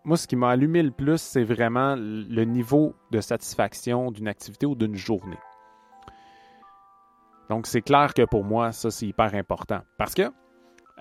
[0.03, 4.65] moi, ce qui m'a allumé le plus, c'est vraiment le niveau de satisfaction d'une activité
[4.65, 5.37] ou d'une journée.
[7.49, 9.81] Donc, c'est clair que pour moi, ça, c'est hyper important.
[9.97, 10.31] Parce que,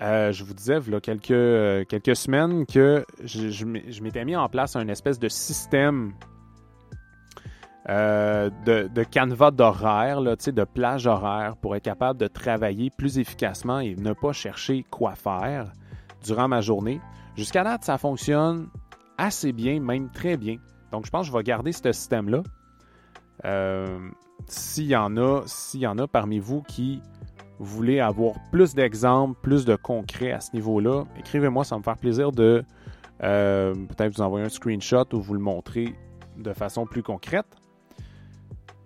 [0.01, 3.65] euh, je vous disais, il y a quelques, euh, quelques semaines que je,
[4.01, 6.13] m'étais mis en place un espèce de système
[7.89, 13.79] euh, de, de, canevas d'horaire, de plage horaire pour être capable de travailler plus efficacement
[13.79, 15.71] et ne pas chercher quoi faire
[16.23, 16.99] durant ma journée.
[17.35, 18.69] Jusqu'à date, ça fonctionne
[19.19, 20.57] assez bien, même très bien.
[20.91, 22.41] Donc, je pense que je vais garder ce système-là.
[24.47, 24.95] s'il y
[25.45, 27.01] s'il y en a parmi vous qui
[27.65, 31.97] voulez avoir plus d'exemples, plus de concret à ce niveau-là, écrivez-moi, ça va me faire
[31.97, 32.63] plaisir de
[33.23, 35.95] euh, peut-être vous envoyer un screenshot ou vous le montrer
[36.37, 37.45] de façon plus concrète.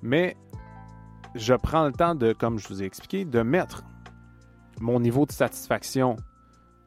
[0.02, 0.36] Mais
[1.36, 3.84] je prends le temps de, comme je vous ai expliqué, de mettre
[4.80, 6.18] mon niveau de satisfaction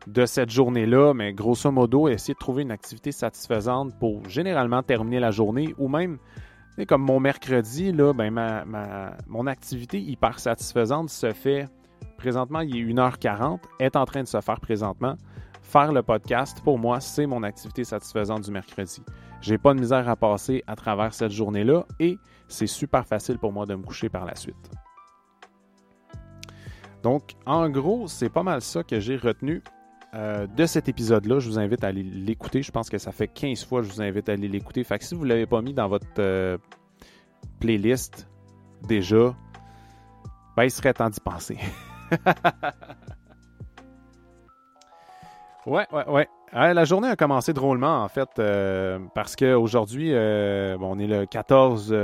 [0.07, 5.21] de cette journée-là, mais grosso modo, essayer de trouver une activité satisfaisante pour généralement terminer
[5.21, 6.19] la journée ou même
[6.87, 8.65] comme mon mercredi, là, ben ma,
[9.27, 11.69] mon activité hyper satisfaisante se fait
[12.19, 15.17] présentement, il est 1h40, est en train de se faire présentement.
[15.63, 19.03] Faire le podcast, pour moi, c'est mon activité satisfaisante du mercredi.
[19.41, 23.53] J'ai pas de misère à passer à travers cette journée-là et c'est super facile pour
[23.53, 24.71] moi de me coucher par la suite.
[27.03, 29.63] Donc, en gros, c'est pas mal ça que j'ai retenu
[30.15, 31.39] euh, de cet épisode-là.
[31.39, 32.63] Je vous invite à aller l'écouter.
[32.63, 34.83] Je pense que ça fait 15 fois que je vous invite à aller l'écouter.
[34.83, 36.59] Fait que si vous ne l'avez pas mis dans votre euh,
[37.61, 38.29] playlist
[38.83, 39.37] déjà,
[40.57, 41.59] ben, il serait temps d'y penser.
[45.67, 46.29] ouais, ouais, ouais.
[46.53, 51.95] la journée a commencé drôlement, en fait, euh, parce qu'aujourd'hui, bon, on est le 14,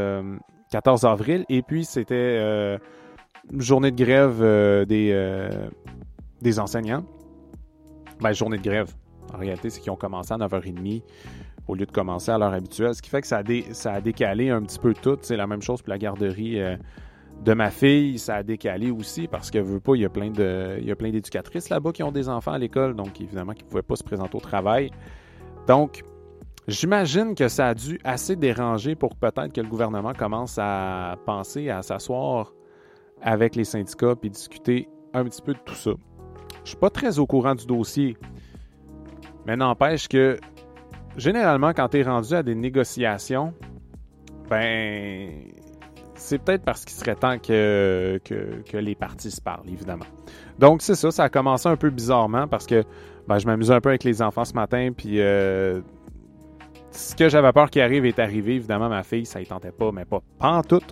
[0.70, 2.78] 14 avril, et puis c'était
[3.58, 5.48] journée de grève des,
[6.40, 7.04] des enseignants.
[8.20, 8.94] Ben, journée de grève.
[9.34, 11.02] En réalité, c'est qu'ils ont commencé à 9h30
[11.66, 13.42] au lieu de commencer à l'heure habituelle, ce qui fait que ça a,
[13.72, 15.18] ça a décalé un petit peu tout.
[15.22, 16.76] C'est la même chose pour la garderie euh,
[17.42, 20.30] de ma fille, ça a décalé aussi parce que veut pas, il y a plein
[20.30, 20.78] de,
[21.10, 24.04] d'éducatrices là-bas qui ont des enfants à l'école, donc évidemment qui ne pouvaient pas se
[24.04, 24.90] présenter au travail.
[25.66, 26.02] Donc,
[26.68, 31.68] j'imagine que ça a dû assez déranger pour peut-être que le gouvernement commence à penser
[31.70, 32.52] à s'asseoir
[33.20, 35.92] avec les syndicats et discuter un petit peu de tout ça.
[36.64, 38.16] Je suis pas très au courant du dossier.
[39.46, 40.38] Mais n'empêche que
[41.16, 43.52] généralement, quand tu es rendu à des négociations,
[44.48, 45.30] ben
[46.14, 48.20] c'est peut-être parce qu'il serait temps que,
[48.72, 50.06] les parties se parlent, évidemment.
[50.58, 52.84] Donc, c'est ça, ça a commencé un peu bizarrement parce que
[53.26, 55.80] ben, je m'amusais un peu avec les enfants ce matin, puis euh,
[56.90, 58.54] ce que j'avais peur qui arrive est arrivé.
[58.56, 60.20] Évidemment, ma fille, ça y tentait pas, mais pas,
[60.68, 60.82] tout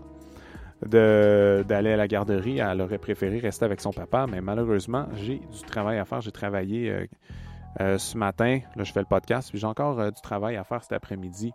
[0.85, 2.59] d'aller à la garderie.
[2.59, 6.21] Elle aurait préféré rester avec son papa, mais malheureusement, j'ai du travail à faire.
[6.21, 7.07] J'ai travaillé euh,
[7.81, 8.59] euh, ce matin.
[8.75, 11.53] Là, je fais le podcast, puis j'ai encore du travail à faire cet après-midi.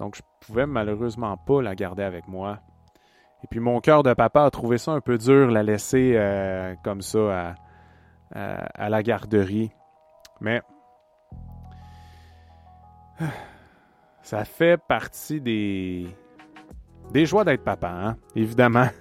[0.00, 2.58] Donc, je pouvais malheureusement pas la garder avec moi.
[3.44, 6.18] Et puis, mon cœur de papa a trouvé ça un peu dur, la laisser
[6.82, 7.54] comme ça
[8.34, 9.70] à la garderie.
[10.40, 10.62] Mais
[14.22, 16.06] ça fait partie des,
[17.12, 18.16] des joies d'être papa, hein?
[18.34, 18.88] évidemment.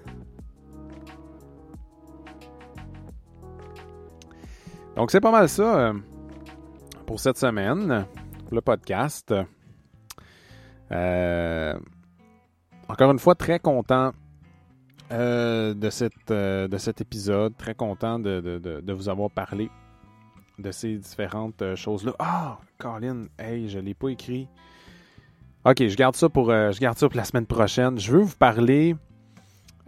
[4.96, 5.94] Donc, c'est pas mal ça euh,
[7.06, 8.06] pour cette semaine,
[8.52, 9.34] le podcast.
[10.92, 11.78] Euh,
[12.88, 14.14] encore une fois, très content
[15.12, 17.56] euh, de, cette, de cet épisode.
[17.58, 19.70] Très content de, vous avoir parlé
[20.60, 22.14] de ces différentes choses-là.
[22.20, 24.48] Ah, Colin, hey, je ne l'ai pas écrit.
[25.66, 28.00] OK, je garde ça pour, euh, je garde ça pour la semaine prochaine.
[28.00, 28.96] Je veux vous parler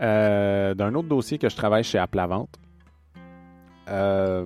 [0.02, 2.58] euh, d'un autre dossier que je travaille chez Aplavente.
[3.88, 4.44] Euh,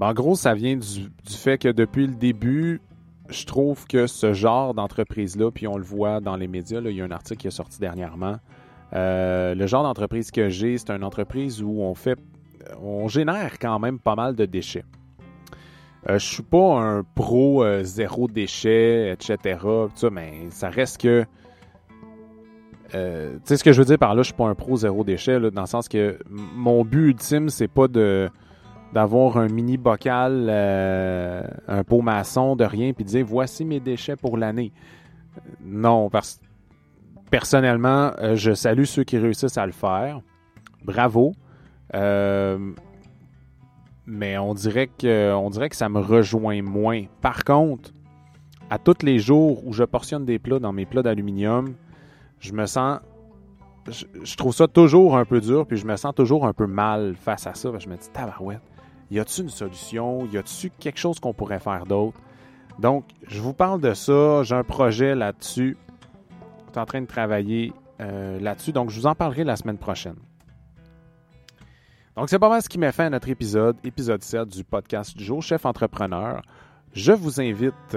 [0.00, 2.80] ben, en gros, ça vient du, fait que depuis le début,
[3.28, 7.02] je trouve que ce genre d'entreprise-là, puis on le voit dans les médias, il y
[7.02, 8.38] a un article qui est sorti dernièrement.
[8.92, 12.18] Le genre d'entreprise que j'ai, c'est une entreprise où on fait,
[12.80, 14.84] on génère quand même pas mal de déchets.
[16.08, 19.58] Euh, je suis pas un pro euh, zéro déchet, etc.
[20.10, 21.24] mais ça reste que.
[22.94, 24.76] Euh, tu sais ce que je veux dire par là, je suis pas un pro
[24.76, 28.28] zéro déchet, dans le sens que mon but ultime, c'est pas de
[28.92, 34.16] d'avoir un mini bocal, un pot maçon de rien, puis de dire voici mes déchets
[34.16, 34.72] pour l'année.
[35.64, 36.40] Non, parce
[37.32, 40.20] personnellement, je salue ceux qui réussissent à le faire.
[40.84, 41.32] Bravo.
[44.06, 47.04] mais on dirait que on dirait que ça me rejoint moins.
[47.20, 47.90] Par contre,
[48.70, 51.74] à tous les jours où je portionne des plats dans mes plats d'aluminium,
[52.38, 53.00] je me sens
[53.88, 57.16] je, trouve ça toujours un peu dur, puis je me sens toujours un peu mal
[57.16, 57.70] face à ça.
[57.78, 58.60] je me dis, tabarouette,
[59.10, 60.26] y a-tu une solution?
[60.26, 62.18] Y a-tu quelque chose qu'on pourrait faire d'autre?
[62.78, 64.42] Donc, je vous parle de ça.
[64.44, 65.76] J'ai un projet là-dessus.
[66.76, 68.72] En train de travailler euh, là-dessus.
[68.72, 70.16] Donc, je vous en parlerai la semaine prochaine.
[72.16, 75.16] Donc, c'est pas mal ce qui met fin à notre épisode, épisode 7 du podcast
[75.16, 76.42] du jour, chef entrepreneur.
[76.92, 77.96] Je vous invite,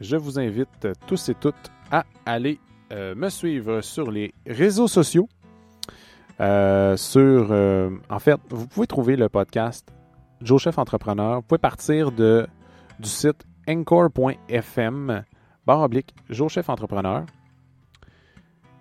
[0.00, 2.58] je vous invite tous et toutes à aller
[2.92, 5.28] euh, me suivre sur les réseaux sociaux.
[6.40, 7.50] Euh, sur,
[8.10, 9.92] en fait, vous pouvez trouver le podcast
[10.42, 11.36] Joe Chef Entrepreneur.
[11.36, 12.46] Vous pouvez partir de,
[12.98, 15.24] du site encore.fm
[15.66, 17.24] barre oblique Joe Chef Entrepreneur.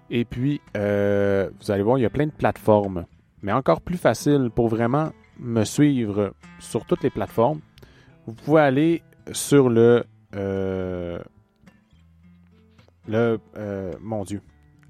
[0.10, 3.06] Et puis, euh, vous allez voir, il y a plein de plateformes.
[3.41, 7.60] Mais encore plus facile pour vraiment me suivre sur toutes les plateformes.
[8.26, 10.03] Vous pouvez aller sur le.
[10.36, 11.20] Euh,
[13.08, 13.39] le.
[13.58, 14.41] Euh, mon Dieu.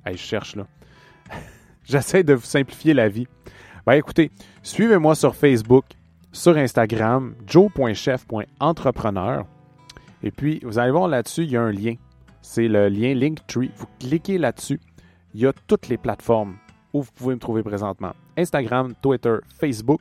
[0.05, 0.67] je cherche là.
[1.83, 3.27] J'essaie de vous simplifier la vie.
[3.85, 4.31] Ben écoutez,
[4.63, 5.85] suivez-moi sur Facebook,
[6.31, 9.45] sur Instagram, joe.chef.entrepreneur.
[10.23, 11.95] Et puis, vous allez voir là-dessus, il y a un lien.
[12.41, 13.71] C'est le lien Linktree.
[13.75, 14.79] Vous cliquez là-dessus.
[15.35, 16.55] Il y a toutes les plateformes
[16.93, 18.13] où vous pouvez me trouver présentement.
[18.37, 19.99] Instagram, Twitter, Facebook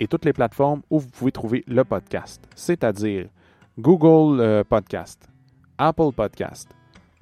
[0.00, 2.44] et toutes les plateformes où vous pouvez trouver le podcast.
[2.56, 3.28] C'est-à-dire
[3.78, 5.28] Google euh, Podcast,
[5.78, 6.74] Apple Podcast,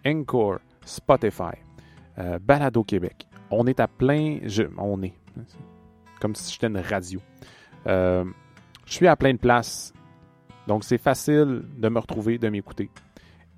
[0.06, 1.58] Encore, Spotify,
[2.16, 3.26] euh, Balado Québec.
[3.50, 4.38] On est à plein...
[4.44, 5.12] Je, on est.
[6.22, 7.20] Comme si j'étais une radio.
[7.86, 8.24] Euh,
[8.86, 9.92] je suis à plein de places.
[10.66, 12.88] Donc, c'est facile de me retrouver, de m'écouter.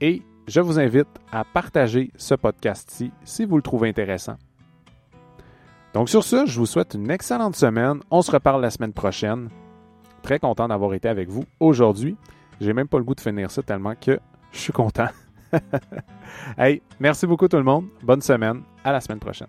[0.01, 4.37] Et je vous invite à partager ce podcast-ci si vous le trouvez intéressant.
[5.93, 8.01] Donc, sur ce, je vous souhaite une excellente semaine.
[8.11, 9.51] On se reparle la semaine prochaine.
[10.23, 12.17] Très content d'avoir été avec vous aujourd'hui.
[12.61, 14.19] J'ai même pas le goût de finir ça tellement que
[14.53, 15.09] je suis content.
[16.99, 17.87] merci beaucoup tout le monde.
[18.03, 18.63] Bonne semaine.
[18.85, 19.49] À la semaine prochaine.